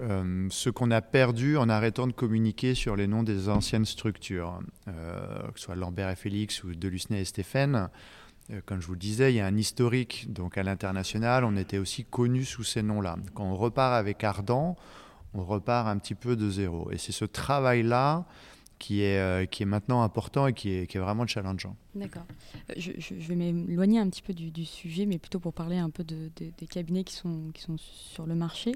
euh, 0.00 0.46
ce 0.50 0.70
qu'on 0.70 0.90
a 0.90 1.00
perdu 1.00 1.56
en 1.56 1.68
arrêtant 1.68 2.06
de 2.06 2.12
communiquer 2.12 2.74
sur 2.74 2.94
les 2.94 3.06
noms 3.06 3.22
des 3.22 3.48
anciennes 3.48 3.84
structures, 3.84 4.60
euh, 4.86 5.48
que 5.52 5.58
ce 5.58 5.64
soit 5.64 5.74
Lambert 5.74 6.10
et 6.10 6.16
Félix 6.16 6.62
ou 6.62 6.74
Delusnay 6.74 7.22
et 7.22 7.24
Stéphane. 7.24 7.88
Euh, 8.50 8.60
Comme 8.64 8.80
je 8.80 8.86
vous 8.86 8.92
le 8.92 8.98
disais, 8.98 9.32
il 9.32 9.36
y 9.36 9.40
a 9.40 9.46
un 9.46 9.56
historique. 9.56 10.32
Donc 10.32 10.56
à 10.56 10.62
l'international, 10.62 11.44
on 11.44 11.56
était 11.56 11.78
aussi 11.78 12.04
connus 12.04 12.44
sous 12.44 12.64
ces 12.64 12.82
noms-là. 12.82 13.16
Quand 13.34 13.44
on 13.44 13.56
repart 13.56 13.94
avec 13.94 14.22
Ardent, 14.22 14.76
on 15.34 15.44
repart 15.44 15.88
un 15.88 15.98
petit 15.98 16.14
peu 16.14 16.36
de 16.36 16.48
zéro. 16.48 16.90
Et 16.92 16.98
c'est 16.98 17.12
ce 17.12 17.24
travail-là 17.24 18.24
qui 18.78 19.02
est, 19.02 19.18
euh, 19.18 19.44
qui 19.46 19.62
est 19.62 19.66
maintenant 19.66 20.02
important 20.02 20.46
et 20.46 20.52
qui 20.52 20.70
est, 20.70 20.86
qui 20.86 20.96
est 20.96 21.00
vraiment 21.00 21.26
challengeant. 21.26 21.74
D'accord. 21.94 22.22
Euh, 22.70 22.74
Je, 22.76 22.92
je- 22.98 23.14
je 23.18 23.28
vais 23.28 23.34
m'éloigner 23.34 23.98
un 23.98 24.08
petit 24.08 24.22
peu 24.22 24.32
du, 24.34 24.50
du 24.50 24.64
sujet, 24.64 25.04
mais 25.06 25.18
plutôt 25.18 25.40
pour 25.40 25.52
parler 25.52 25.78
un 25.78 25.90
peu 25.90 26.04
de- 26.04 26.30
de- 26.36 26.52
des 26.58 26.66
cabinets 26.66 27.04
qui 27.04 27.14
sont, 27.14 27.50
qui 27.54 27.62
sont 27.62 27.76
sur 27.78 28.26
le 28.26 28.34
marché. 28.34 28.72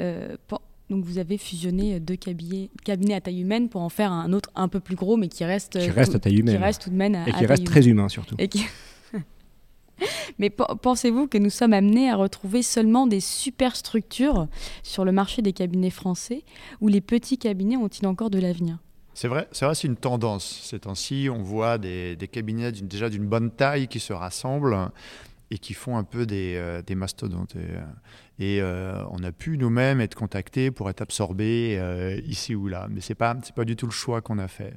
Euh, 0.00 0.36
pour- 0.48 0.60
donc 0.90 1.04
vous 1.04 1.18
avez 1.18 1.38
fusionné 1.38 1.98
deux 2.00 2.16
cabinets, 2.16 2.68
cabinets 2.84 3.14
à 3.14 3.20
taille 3.20 3.40
humaine 3.40 3.68
pour 3.68 3.80
en 3.80 3.88
faire 3.88 4.12
un 4.12 4.32
autre 4.32 4.50
un 4.54 4.68
peu 4.68 4.80
plus 4.80 4.96
gros, 4.96 5.16
mais 5.16 5.28
qui 5.28 5.44
reste, 5.44 5.78
Qui 5.78 5.90
reste 5.90 6.10
tout- 6.10 6.16
à 6.16 6.20
taille 6.20 6.38
humaine. 6.40 6.56
Qui 6.56 6.62
reste 6.62 6.82
tout 6.82 6.90
de 6.90 6.96
même 6.96 7.14
à, 7.14 7.22
Et 7.28 7.32
qui 7.32 7.46
reste 7.46 7.62
humaine. 7.62 7.64
très 7.64 7.86
humain 7.88 8.08
surtout. 8.08 8.34
Et 8.38 8.48
qui- 8.48 8.64
Mais 10.38 10.50
pe- 10.50 10.74
pensez-vous 10.82 11.28
que 11.28 11.38
nous 11.38 11.50
sommes 11.50 11.72
amenés 11.72 12.10
à 12.10 12.16
retrouver 12.16 12.62
seulement 12.62 13.06
des 13.06 13.20
superstructures 13.20 14.48
sur 14.82 15.04
le 15.04 15.12
marché 15.12 15.40
des 15.40 15.52
cabinets 15.52 15.90
français 15.90 16.42
ou 16.80 16.88
les 16.88 17.00
petits 17.00 17.38
cabinets 17.38 17.76
ont-ils 17.76 18.06
encore 18.06 18.30
de 18.30 18.40
l'avenir? 18.40 18.78
C'est 19.14 19.28
vrai, 19.28 19.46
c'est 19.52 19.64
vrai, 19.64 19.76
c'est 19.76 19.86
une 19.86 19.96
tendance. 19.96 20.60
Ces 20.64 20.80
temps-ci, 20.80 21.28
on 21.32 21.40
voit 21.40 21.78
des, 21.78 22.18
cabinets 22.30 22.72
déjà 22.72 23.08
d'une 23.08 23.26
bonne 23.26 23.52
taille 23.52 23.86
qui 23.86 24.00
se 24.00 24.12
rassemblent 24.12 24.90
et 25.52 25.58
qui 25.58 25.72
font 25.72 25.96
un 25.96 26.02
peu 26.02 26.26
des, 26.26 26.56
euh, 26.56 26.82
mastodontes. 26.96 27.54
Et, 27.54 28.60
euh, 28.60 28.64
euh, 28.64 29.04
on 29.10 29.22
a 29.22 29.30
pu 29.30 29.56
nous-mêmes 29.56 30.00
être 30.00 30.16
contactés 30.16 30.72
pour 30.72 30.90
être 30.90 31.00
absorbés 31.00 31.80
ici 32.26 32.56
ou 32.56 32.66
là. 32.66 32.88
Mais 32.90 33.00
ce 33.00 33.12
n'est 33.12 33.16
pas 33.16 33.64
du 33.64 33.76
tout 33.76 33.86
le 33.86 33.92
choix 33.92 34.20
qu'on 34.20 34.38
a 34.38 34.48
fait. 34.48 34.74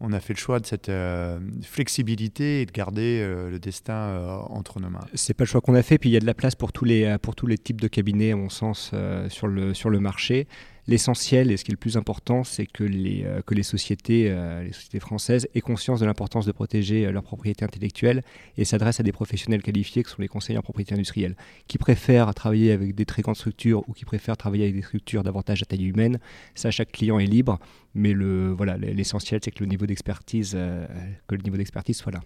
On 0.00 0.12
a 0.12 0.20
fait 0.20 0.32
le 0.32 0.38
choix 0.38 0.60
de 0.60 0.66
cette 0.66 0.88
euh, 0.88 1.40
flexibilité 1.62 2.62
et 2.62 2.66
de 2.66 2.72
garder 2.72 3.20
le 3.50 3.58
destin 3.58 4.44
entre 4.48 4.80
nos 4.80 4.90
mains. 4.90 5.04
C'est 5.14 5.34
pas 5.34 5.44
le 5.44 5.48
choix 5.48 5.60
qu'on 5.60 5.74
a 5.74 5.82
fait. 5.82 5.98
Puis 5.98 6.10
il 6.10 6.12
y 6.12 6.16
a 6.16 6.20
de 6.20 6.26
la 6.26 6.34
place 6.34 6.54
pour 6.54 6.72
tous 6.72 6.84
les, 6.84 7.16
pour 7.20 7.34
tous 7.34 7.46
les 7.46 7.58
types 7.58 7.80
de 7.80 7.88
cabinets, 7.88 8.32
à 8.32 8.36
mon 8.36 8.48
sens, 8.48 8.92
sur, 9.28 9.48
le, 9.48 9.74
sur 9.74 9.90
le 9.90 10.00
marché. 10.00 10.46
L'essentiel 10.88 11.50
et 11.50 11.58
ce 11.58 11.64
qui 11.64 11.70
est 11.70 11.74
le 11.74 11.78
plus 11.78 11.98
important, 11.98 12.44
c'est 12.44 12.64
que 12.64 12.82
les, 12.82 13.22
euh, 13.26 13.42
que 13.42 13.54
les, 13.54 13.62
sociétés, 13.62 14.30
euh, 14.30 14.62
les 14.64 14.72
sociétés 14.72 15.00
françaises 15.00 15.46
aient 15.54 15.60
conscience 15.60 16.00
de 16.00 16.06
l'importance 16.06 16.46
de 16.46 16.52
protéger 16.52 17.04
euh, 17.04 17.12
leur 17.12 17.22
propriété 17.22 17.62
intellectuelle 17.62 18.22
et 18.56 18.64
s'adressent 18.64 18.98
à 18.98 19.02
des 19.02 19.12
professionnels 19.12 19.62
qualifiés 19.62 20.02
que 20.02 20.08
sont 20.08 20.22
les 20.22 20.28
conseillers 20.28 20.58
en 20.58 20.62
propriété 20.62 20.94
industrielle, 20.94 21.36
qui 21.66 21.76
préfèrent 21.76 22.32
travailler 22.34 22.72
avec 22.72 22.94
des 22.94 23.04
très 23.04 23.20
grandes 23.20 23.36
structures 23.36 23.86
ou 23.86 23.92
qui 23.92 24.06
préfèrent 24.06 24.38
travailler 24.38 24.64
avec 24.64 24.76
des 24.76 24.82
structures 24.82 25.22
davantage 25.22 25.60
à 25.60 25.66
taille 25.66 25.84
humaine. 25.84 26.18
Ça, 26.54 26.70
chaque 26.70 26.90
client 26.90 27.18
est 27.18 27.26
libre, 27.26 27.58
mais 27.98 28.12
le, 28.12 28.52
voilà, 28.52 28.76
l'essentiel, 28.76 29.40
c'est 29.42 29.50
que 29.50 29.60
le 29.60 29.68
niveau 29.68 29.86
d'expertise, 29.86 30.52
que 30.52 31.34
le 31.34 31.42
niveau 31.42 31.56
d'expertise 31.56 31.96
soit 31.96 32.12
là. 32.12 32.20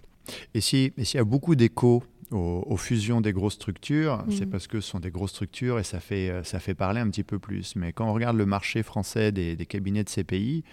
Et 0.53 0.61
s'il 0.61 0.91
y 0.97 1.17
a 1.17 1.23
beaucoup 1.23 1.55
d'échos 1.55 2.03
aux, 2.31 2.77
fusions 2.77 3.21
des 3.21 3.33
grosses 3.33 3.53
structures, 3.53 4.23
c'est 4.29 4.47
parce 4.47 4.67
que 4.67 4.81
ce 4.81 4.89
sont 4.89 4.99
des 4.99 5.11
grosses 5.11 5.31
structures 5.31 5.79
et 5.79 5.83
ça 5.83 5.99
fait, 5.99 6.29
euh, 6.29 6.43
ça 6.43 6.59
fait 6.59 6.73
parler 6.73 6.99
un 6.99 7.09
petit 7.09 7.23
peu 7.23 7.39
plus. 7.39 7.75
Mais 7.75 7.93
quand 7.93 8.09
on 8.09 8.13
regarde 8.13 8.37
le 8.37 8.45
marché 8.45 8.83
français 8.83 9.31
des, 9.31 9.55
cabinets 9.67 10.03
de 10.03 10.09
ces 10.09 10.23
pays, 10.23 10.63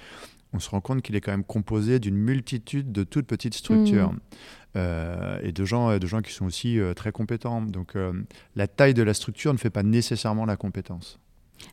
on 0.53 0.59
se 0.59 0.71
rend 0.71 0.81
compte 0.81 1.03
qu'il 1.03 1.15
est 1.17 1.21
quand 1.21 1.31
même 1.31 1.45
composé 1.45 1.99
d'une 2.01 2.17
multitude 2.17 2.93
de 2.93 3.05
toutes 3.05 3.27
petites 3.27 3.55
structures. 3.55 4.13
Mm. 4.13 4.21
Euh, 4.77 5.41
et 5.43 5.51
de 5.51 5.65
gens, 5.65 5.99
de 5.99 6.07
gens 6.07 6.23
qui 6.23 6.33
sont 6.33 6.47
aussi 6.47 6.79
euh, 6.79 6.95
très 6.95 7.11
compétents. 7.13 7.61
Donc 7.61 7.95
la 8.57 8.69
taille 8.69 8.95
de 8.95 9.03
la 9.03 9.15
structure 9.15 9.53
ne 9.53 9.59
fait 9.59 9.71
pas 9.71 9.83
nécessairement 9.83 10.47
la 10.47 10.57
compétence. 10.57 11.19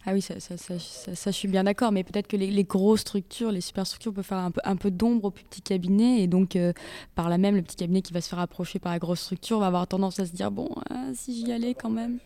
Ah 0.06 0.14
oui, 0.14 0.22
ça, 0.22 0.36
je 0.38 1.32
suis 1.32 1.48
bien 1.48 1.64
d'accord, 1.64 1.92
mais 1.92 2.04
peut-être 2.04 2.28
que 2.28 2.38
les, 2.38 2.64
grosses 2.64 3.02
structures, 3.02 3.52
les 3.52 3.62
superstructures 3.62 4.14
peuvent 4.14 4.26
faire 4.26 4.38
un 4.38 4.52
peu, 4.52 4.62
un 4.64 4.76
peu 4.76 4.92
d'ombre 4.92 5.26
au 5.26 5.32
petit 5.32 5.62
cabinet, 5.62 6.22
et 6.22 6.28
donc 6.28 6.56
euh, 6.56 6.74
par 7.16 7.30
là 7.30 7.38
même, 7.38 7.56
le 7.56 7.62
petit 7.62 7.76
cabinet 7.76 8.02
qui 8.02 8.14
va 8.14 8.22
se 8.22 8.30
faire 8.30 8.40
approcher 8.40 8.80
par 8.80 8.92
la 8.92 9.00
grosse 9.00 9.22
structure 9.22 9.60
va 9.60 9.68
avoir 9.68 9.88
tendance 9.88 10.20
à 10.20 10.26
se 10.26 10.32
dire, 10.32 10.52
bon, 10.52 10.70
ah, 10.90 11.10
si 11.14 11.36
j'y 11.36 11.52
allais 11.52 11.74
quand 11.74 11.90
même. 11.90 12.20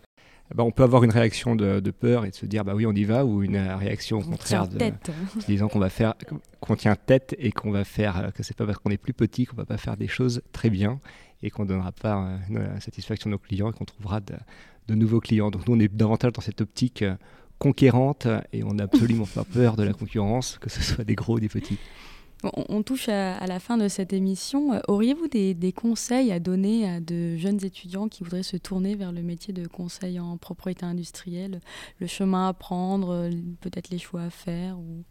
Ben, 0.53 0.63
on 0.63 0.71
peut 0.71 0.83
avoir 0.83 1.03
une 1.03 1.11
réaction 1.11 1.55
de, 1.55 1.79
peur 1.91 2.25
et 2.25 2.31
de 2.31 2.35
se 2.35 2.45
dire 2.45 2.65
bah 2.65 2.73
oui 2.75 2.85
on 2.85 2.91
y 2.91 3.03
va 3.03 3.25
ou 3.25 3.43
une 3.43 3.57
réaction 3.57 4.19
au 4.19 4.21
contraire 4.21 4.67
de 4.67 4.77
tête. 4.77 5.11
disant 5.47 5.67
qu'on 5.67 5.79
va 5.79 5.89
faire 5.89 6.13
qu'on 6.59 6.75
tient 6.75 6.95
tête 6.95 7.35
et 7.39 7.51
qu'on 7.51 7.71
va 7.71 7.83
faire 7.83 8.17
euh, 8.17 8.31
que 8.31 8.43
c'est 8.43 8.55
pas 8.55 8.65
parce 8.65 8.77
qu'on 8.77 8.89
est 8.89 8.97
plus 8.97 9.13
petit 9.13 9.45
qu'on 9.45 9.55
va 9.55 9.65
pas 9.65 9.77
faire 9.77 9.95
des 9.95 10.07
choses 10.07 10.41
très 10.51 10.69
bien 10.69 10.99
et 11.41 11.49
qu'on 11.49 11.65
donnera 11.65 11.91
pas 11.91 12.37
euh, 12.51 12.73
la 12.73 12.79
satisfaction 12.79 13.29
de 13.29 13.35
nos 13.35 13.39
clients 13.39 13.69
et 13.69 13.73
qu'on 13.73 13.85
trouvera 13.85 14.19
de, 14.19 14.33
de, 14.87 14.95
nouveaux 14.95 15.21
clients 15.21 15.51
donc 15.51 15.67
nous 15.67 15.75
on 15.75 15.79
est 15.79 15.93
davantage 15.93 16.33
dans 16.33 16.41
cette 16.41 16.59
optique 16.59 17.05
conquérante 17.61 18.27
et 18.53 18.63
on 18.63 18.73
n'a 18.73 18.85
absolument 18.85 19.27
pas 19.27 19.43
peur 19.43 19.75
de 19.75 19.83
la 19.83 19.93
concurrence, 19.93 20.57
que 20.57 20.69
ce 20.69 20.81
soit 20.81 21.03
des 21.03 21.13
gros 21.13 21.35
ou 21.35 21.39
des 21.39 21.47
petits. 21.47 21.77
On, 22.43 22.81
touche 22.81 23.07
à, 23.07 23.45
la 23.45 23.59
fin 23.59 23.77
de 23.77 23.87
cette 23.87 24.13
émission. 24.13 24.73
Euh, 24.73 24.79
auriez-vous 24.87 25.27
des, 25.27 25.73
conseils 25.73 26.31
à 26.31 26.39
donner 26.39 26.89
à 26.89 26.99
de 26.99 27.37
jeunes 27.37 27.63
étudiants 27.63 28.07
qui 28.07 28.23
voudraient 28.23 28.41
se 28.41 28.57
tourner 28.57 28.95
vers 28.95 29.11
le 29.11 29.21
métier 29.21 29.53
de 29.53 29.67
conseil 29.67 30.19
en 30.19 30.37
propriété 30.37 30.87
industrielle? 30.87 31.61
Le 31.99 32.07
chemin 32.07 32.47
à 32.47 32.53
prendre, 32.53 33.29
peut-être 33.59 33.91
les 33.91 33.99
choix 33.99 34.23
à 34.23 34.29
faire 34.31 34.79
ou... 34.79 35.03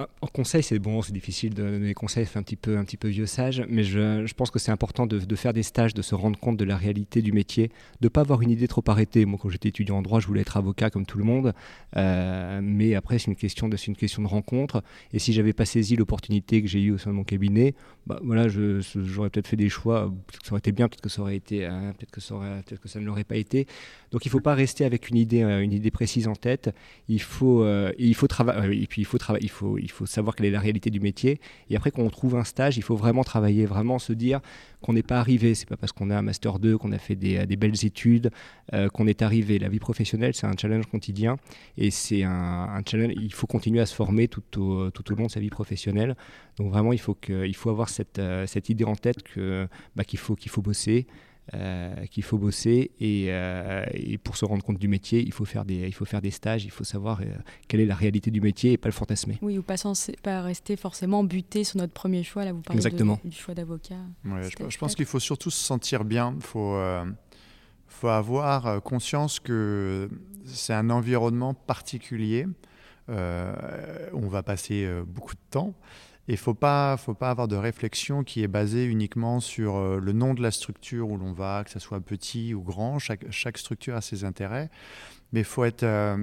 Ah, 0.00 0.08
en 0.20 0.28
conseil, 0.28 0.62
c'est 0.62 0.78
bon, 0.78 1.02
c'est 1.02 1.12
difficile 1.12 1.54
de 1.54 1.62
donner 1.64 1.88
des 1.88 1.94
conseils, 1.94 2.24
c'est 2.24 2.38
un 2.38 2.44
petit 2.44 2.54
peu, 2.54 2.78
un 2.78 2.84
petit 2.84 2.96
peu 2.96 3.08
vieux 3.08 3.26
sage, 3.26 3.64
mais 3.68 3.82
je, 3.82 4.32
pense 4.34 4.52
que 4.52 4.60
c'est 4.60 4.70
important 4.70 5.08
de, 5.08 5.34
faire 5.34 5.52
des 5.52 5.64
stages, 5.64 5.92
de 5.92 6.02
se 6.02 6.14
rendre 6.14 6.38
compte 6.38 6.56
de 6.56 6.64
la 6.64 6.76
réalité 6.76 7.20
du 7.20 7.32
métier, 7.32 7.72
de 8.00 8.06
ne 8.06 8.08
pas 8.08 8.20
avoir 8.20 8.40
une 8.42 8.50
idée 8.50 8.68
trop 8.68 8.84
arrêtée. 8.86 9.24
Moi, 9.24 9.40
quand 9.42 9.48
j'étais 9.48 9.70
étudiant 9.70 9.96
en 9.98 10.02
droit, 10.02 10.20
je 10.20 10.28
voulais 10.28 10.42
être 10.42 10.56
avocat 10.56 10.90
comme 10.90 11.04
tout 11.04 11.18
le 11.18 11.24
monde, 11.24 11.52
euh, 11.96 12.60
mais 12.62 12.94
après, 12.94 13.18
c'est 13.18 13.26
une, 13.26 13.34
question 13.34 13.68
de, 13.68 13.76
une 13.88 13.96
question 13.96 14.22
de 14.22 14.28
rencontre. 14.28 14.84
Et 15.12 15.18
si 15.18 15.32
j'avais 15.32 15.52
pas 15.52 15.64
saisi 15.64 15.96
l'opportunité 15.96 16.62
que 16.62 16.68
j'ai 16.68 16.80
eue 16.80 16.92
au 16.92 16.98
sein 16.98 17.10
de 17.10 17.16
mon 17.16 17.24
cabinet, 17.24 17.74
bah, 18.06 18.20
voilà, 18.22 18.46
j'aurais 18.46 19.30
peut-être 19.30 19.48
fait 19.48 19.56
des 19.56 19.68
choix, 19.68 20.12
peut-être 20.28 20.42
que 20.42 20.46
ça 20.46 20.52
aurait 20.52 20.60
été 20.60 20.70
bien, 20.70 20.88
peut-être 20.88 21.00
que 21.00 21.08
ça 21.08 21.22
aurait 21.22 21.36
été, 21.36 21.64
hein, 21.64 21.92
peut-être 21.98 22.12
que 22.80 22.88
ça 22.88 23.00
ne 23.00 23.04
l'aurait 23.04 23.24
pas 23.24 23.36
été. 23.36 23.66
Donc, 24.12 24.24
il 24.24 24.28
ne 24.28 24.32
faut 24.32 24.40
pas 24.40 24.54
rester 24.54 24.84
avec 24.84 25.08
une 25.08 25.16
idée, 25.16 25.42
euh, 25.42 25.60
une 25.60 25.72
idée 25.72 25.90
précise 25.90 26.28
en 26.28 26.36
tête. 26.36 26.72
Il 27.08 27.20
faut, 27.20 27.64
euh, 27.64 27.92
il 27.98 28.14
faut 28.14 28.28
travailler, 28.28 28.86
puis 28.86 29.02
il 29.02 29.04
faut 29.04 29.18
travailler, 29.18 29.50
il 29.82 29.87
savoir 30.06 30.34
quelle 30.34 30.46
est 30.46 30.50
la 30.50 30.60
réalité 30.60 30.90
du 30.90 31.00
métier. 31.00 31.40
Et 31.70 31.76
après, 31.76 31.90
quand 31.90 32.02
on 32.02 32.10
trouve 32.10 32.36
un 32.36 32.44
stage, 32.44 32.76
il 32.76 32.82
faut 32.82 32.96
vraiment 32.96 33.24
travailler, 33.24 33.66
vraiment 33.66 33.98
se 33.98 34.12
dire 34.12 34.40
qu'on 34.80 34.92
n'est 34.92 35.02
pas 35.02 35.18
arrivé. 35.18 35.54
C'est 35.54 35.68
pas 35.68 35.76
parce 35.76 35.92
qu'on 35.92 36.10
a 36.10 36.16
un 36.16 36.22
master 36.22 36.58
2, 36.58 36.78
qu'on 36.78 36.92
a 36.92 36.98
fait 36.98 37.16
des, 37.16 37.44
belles 37.56 37.84
études, 37.84 38.30
euh, 38.72 38.88
qu'on 38.88 39.06
est 39.06 39.22
arrivé. 39.22 39.58
La 39.58 39.68
vie 39.68 39.78
professionnelle, 39.78 40.34
c'est 40.34 40.46
un 40.46 40.56
challenge 40.56 40.86
quotidien 40.86 41.36
et 41.76 41.90
c'est 41.90 42.22
un, 42.22 42.82
challenge. 42.88 43.12
Il 43.16 43.32
faut 43.32 43.46
continuer 43.46 43.80
à 43.80 43.86
se 43.86 43.94
former 43.94 44.28
tout 44.28 44.60
au, 44.60 44.90
tout 44.90 45.14
long 45.14 45.26
de 45.26 45.30
sa 45.30 45.40
vie 45.40 45.50
professionnelle. 45.50 46.16
Donc 46.58 46.70
vraiment, 46.70 46.92
il 46.92 47.00
faut, 47.00 47.14
que, 47.14 47.46
il 47.46 47.56
faut 47.56 47.70
avoir 47.70 47.88
cette, 47.88 48.18
euh, 48.18 48.46
cette 48.46 48.68
idée 48.68 48.84
en 48.84 48.96
tête 48.96 49.18
bah, 49.96 50.04
qu'il 50.04 50.18
faut, 50.18 50.36
qu'il 50.36 50.50
faut 50.50 50.62
bosser. 50.62 51.06
Euh, 51.54 52.04
qu'il 52.10 52.24
faut 52.24 52.36
bosser 52.36 52.90
euh, 53.00 53.86
et, 53.94 54.18
pour 54.18 54.36
se 54.36 54.44
rendre 54.44 54.62
compte 54.62 54.78
du 54.78 54.86
métier, 54.86 55.22
il 55.22 55.32
faut 55.32 55.46
faire 55.46 55.64
des, 55.64 55.86
il 55.86 55.94
faut 55.94 56.04
faire 56.04 56.20
des 56.20 56.30
stages, 56.30 56.66
il 56.66 56.70
faut 56.70 56.84
savoir 56.84 57.22
euh, 57.22 57.24
quelle 57.68 57.80
est 57.80 57.86
la 57.86 57.94
réalité 57.94 58.30
du 58.30 58.42
métier 58.42 58.72
et 58.72 58.76
pas 58.76 58.88
le 58.88 58.92
fantasmer. 58.92 59.38
Oui, 59.40 59.56
ou 59.56 59.62
pas, 59.62 59.76
pas 60.22 60.42
rester 60.42 60.76
forcément 60.76 61.24
buté 61.24 61.64
sur 61.64 61.78
notre 61.78 61.94
premier 61.94 62.22
choix. 62.22 62.44
Là, 62.44 62.52
vous 62.52 62.60
parlez 62.60 62.76
Exactement. 62.76 63.18
du 63.24 63.34
choix 63.34 63.54
d'avocat. 63.54 63.96
je, 64.24 64.78
pense 64.78 64.94
qu'il 64.94 65.06
faut 65.06 65.20
surtout 65.20 65.48
se 65.48 65.64
sentir 65.64 66.04
bien. 66.04 66.34
Il 66.36 66.42
faut, 66.42 66.78
faut 67.86 68.08
avoir 68.08 68.82
conscience 68.82 69.40
que 69.40 70.10
c'est 70.44 70.74
un 70.74 70.90
environnement 70.90 71.54
particulier. 71.54 72.46
on 73.08 74.28
va 74.28 74.42
passer 74.42 74.86
beaucoup 75.06 75.34
de 75.34 75.40
temps. 75.50 75.72
Il 76.28 76.32
ne 76.32 76.36
faut 76.36 76.52
pas, 76.52 76.98
faut 76.98 77.14
pas 77.14 77.30
avoir 77.30 77.48
de 77.48 77.56
réflexion 77.56 78.22
qui 78.22 78.42
est 78.42 78.48
basée 78.48 78.84
uniquement 78.84 79.40
sur 79.40 79.76
euh, 79.76 79.98
le 79.98 80.12
nom 80.12 80.34
de 80.34 80.42
la 80.42 80.50
structure 80.50 81.08
où 81.08 81.16
l'on 81.16 81.32
va, 81.32 81.64
que 81.64 81.70
ce 81.70 81.78
soit 81.78 82.00
petit 82.00 82.52
ou 82.52 82.60
grand. 82.60 82.98
Chaque, 82.98 83.56
structure 83.56 83.96
a 83.96 84.02
ses 84.02 84.24
intérêts. 84.24 84.68
Mais 85.32 85.40
il 85.40 85.46
faut 85.46 85.64
être 85.64 85.84
euh, 85.84 86.22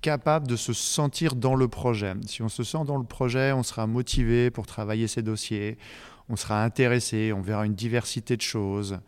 capable 0.00 0.48
de 0.48 0.56
se 0.56 0.72
sentir 0.72 1.36
dans 1.36 1.54
le 1.54 1.68
projet. 1.68 2.14
Si 2.26 2.42
on 2.42 2.48
se 2.48 2.64
sent 2.64 2.84
dans 2.84 2.96
le 2.96 3.04
projet, 3.04 3.52
on 3.52 3.62
sera 3.62 3.86
motivé 3.86 4.50
pour 4.50 4.66
travailler 4.66 5.06
ses 5.06 5.22
dossiers, 5.22 5.78
on 6.28 6.34
sera 6.34 6.64
intéressé, 6.64 7.32
on 7.32 7.40
verra 7.40 7.64
une 7.64 7.76
diversité 7.76 8.36
de 8.36 8.42
choses. 8.42 8.98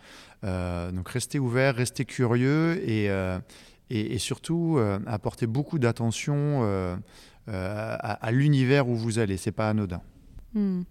Euh, 0.45 0.93
donc 0.93 1.09
restez 1.09 1.41
ouvert, 1.41 1.75
restez 1.75 2.05
curieux 2.05 2.81
et, 2.89 3.11
et, 3.91 4.19
surtout 4.19 4.79
apportez 5.09 5.49
beaucoup 5.49 5.81
d'attention 5.81 6.63
à, 7.49 8.13
à 8.13 8.31
l'univers 8.31 8.89
où 8.89 8.95
vous 8.95 9.19
allez. 9.19 9.37
C'est 9.37 9.53
pas 9.53 9.69
anodin. 9.69 10.01
嗯。 10.53 10.87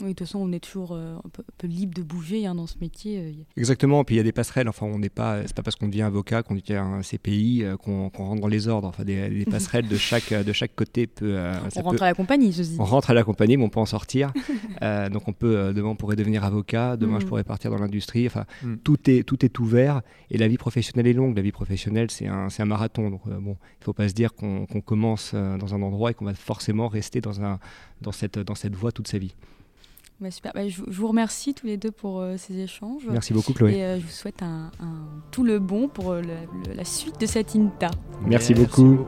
Oui, 0.00 0.10
de 0.10 0.12
toute 0.12 0.28
façon, 0.28 0.38
on 0.38 0.52
est 0.52 0.60
toujours 0.60 0.92
euh, 0.92 1.16
un, 1.16 1.28
peu, 1.28 1.66
libre 1.66 1.92
de 1.94 2.02
bouger 2.02 2.46
hein, 2.46 2.54
dans 2.54 2.68
ce 2.68 2.76
métier. 2.80 3.18
Euh, 3.18 3.32
Exactement, 3.56 4.04
puis 4.04 4.14
il 4.14 4.18
y 4.18 4.20
a 4.20 4.24
des 4.24 4.32
passerelles. 4.32 4.68
Enfin, 4.68 4.86
on 4.86 4.98
n'est 4.98 5.08
pas, 5.08 5.42
c'est 5.44 5.56
pas 5.56 5.62
parce 5.62 5.74
qu'on 5.74 5.88
devient 5.88 6.02
avocat, 6.02 6.44
qu'on 6.44 6.54
devient 6.54 6.76
un 6.76 7.02
CPI, 7.02 7.64
euh, 7.64 7.76
qu'on 7.76 8.08
rentre 8.08 8.40
dans 8.40 8.48
les 8.48 8.68
ordres. 8.68 8.86
Enfin, 8.86 9.04
des, 9.04 9.44
passerelles 9.50 9.88
de 9.88 9.96
chaque 9.96 10.32
de 10.32 10.52
chaque 10.52 10.76
côté 10.76 11.08
peut. 11.08 11.36
on 11.76 11.82
rentre 11.82 12.02
à 12.02 12.06
la 12.06 12.14
compagnie, 12.14 12.52
je 12.52 12.62
dis. 12.62 12.76
On 12.78 12.84
rentre 12.84 13.10
à 13.10 13.14
la 13.14 13.24
compagnie, 13.24 13.56
mais 13.56 13.64
on 13.64 13.70
peut 13.70 13.80
en 13.80 13.86
sortir. 13.86 14.32
donc, 15.10 15.26
on 15.26 15.32
peut 15.32 15.72
demain, 15.74 15.88
on 15.88 15.96
pourrait 15.96 16.16
devenir 16.16 16.44
avocat. 16.44 16.96
Demain, 16.96 17.18
je 17.18 17.24
hmm. 17.24 17.28
pourrais 17.28 17.44
partir 17.44 17.72
dans 17.72 17.78
l'industrie. 17.78 18.26
Enfin, 18.26 18.44
hmm. 18.62 18.76
tout 18.84 19.10
est 19.10 19.24
tout 19.24 19.44
est 19.44 19.58
ouvert. 19.58 20.02
Et 20.30 20.38
la 20.38 20.46
vie 20.46 20.58
professionnelle 20.58 21.08
est 21.08 21.12
longue. 21.12 21.34
La 21.34 21.42
vie 21.42 21.52
professionnelle, 21.52 22.10
c'est 22.10 22.28
un 22.28 22.50
c'est 22.50 22.62
un 22.62 22.66
marathon. 22.66 23.10
Donc, 23.10 23.22
bon, 23.28 23.56
il 23.80 23.84
faut 23.84 23.92
pas 23.92 24.08
se 24.08 24.14
dire 24.14 24.34
qu'on 24.34 24.66
commence 24.80 25.34
dans 25.34 25.74
un 25.74 25.82
endroit 25.82 26.12
et 26.12 26.14
qu'on 26.14 26.24
va 26.24 26.34
forcément 26.34 26.86
rester 26.86 27.20
dans 27.20 27.42
un 27.42 27.58
dans 28.00 28.12
cette 28.12 28.38
dans 28.38 28.54
cette 28.54 28.76
voie 28.76 28.92
toute 28.92 29.08
sa 29.08 29.18
vie. 29.18 29.34
Bah, 30.20 30.32
super. 30.32 30.50
Bah, 30.52 30.68
je, 30.68 30.82
vous 30.86 31.06
remercie 31.06 31.54
tous 31.54 31.66
les 31.66 31.76
deux 31.76 31.92
pour 31.92 32.20
euh, 32.20 32.34
ces 32.36 32.58
échanges. 32.58 33.02
Merci 33.10 33.32
beaucoup, 33.32 33.52
Chloé. 33.52 33.76
Et 33.76 33.84
euh, 33.84 34.00
je 34.00 34.04
vous 34.04 34.10
souhaite 34.10 34.42
un, 34.42 34.72
tout 35.30 35.44
le 35.44 35.60
bon 35.60 35.86
pour 35.88 36.10
euh, 36.10 36.22
la 36.74 36.84
suite 36.84 37.20
de 37.20 37.26
cette 37.26 37.54
INTA. 37.54 37.92
Merci, 38.26 38.54
beaucoup. 38.54 38.98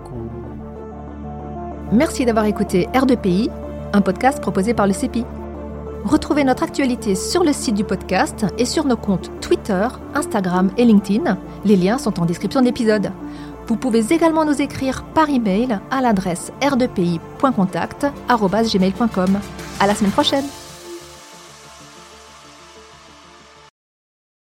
Merci 1.93 2.25
d'avoir 2.25 2.45
écouté 2.45 2.87
R2PI, 2.95 3.51
un 3.93 4.01
podcast 4.01 4.41
proposé 4.41 4.73
par 4.73 4.87
le 4.87 4.93
CEPI. 4.93 5.25
Retrouvez 6.05 6.45
notre 6.45 6.63
actualité 6.63 7.17
sur 7.17 7.43
le 7.43 7.53
site 7.53 7.75
du 7.75 7.83
podcast 7.85 8.47
et 8.57 8.65
sur 8.65 8.87
nos 8.87 8.97
comptes 8.97 9.33
Twitter, 9.41 9.89
Instagram 10.15 10.71
et 10.79 10.85
LinkedIn. 10.85 11.37
Les 11.65 11.75
liens 11.77 11.99
sont 11.99 12.21
en 12.21 12.25
description 12.25 12.61
de 12.61 12.67
l'épisode. 12.67 13.11
Vous 13.67 13.75
pouvez 13.77 14.13
également 14.13 14.45
nous 14.45 14.63
écrire 14.63 15.03
par 15.13 15.29
email 15.29 15.81
à 15.91 16.01
l'adresse 16.01 16.53
r2pi.contact@gmail.com. 16.63 19.41
À 19.81 19.87
la 19.87 19.95
semaine 19.95 20.13
prochaine. 20.13 20.45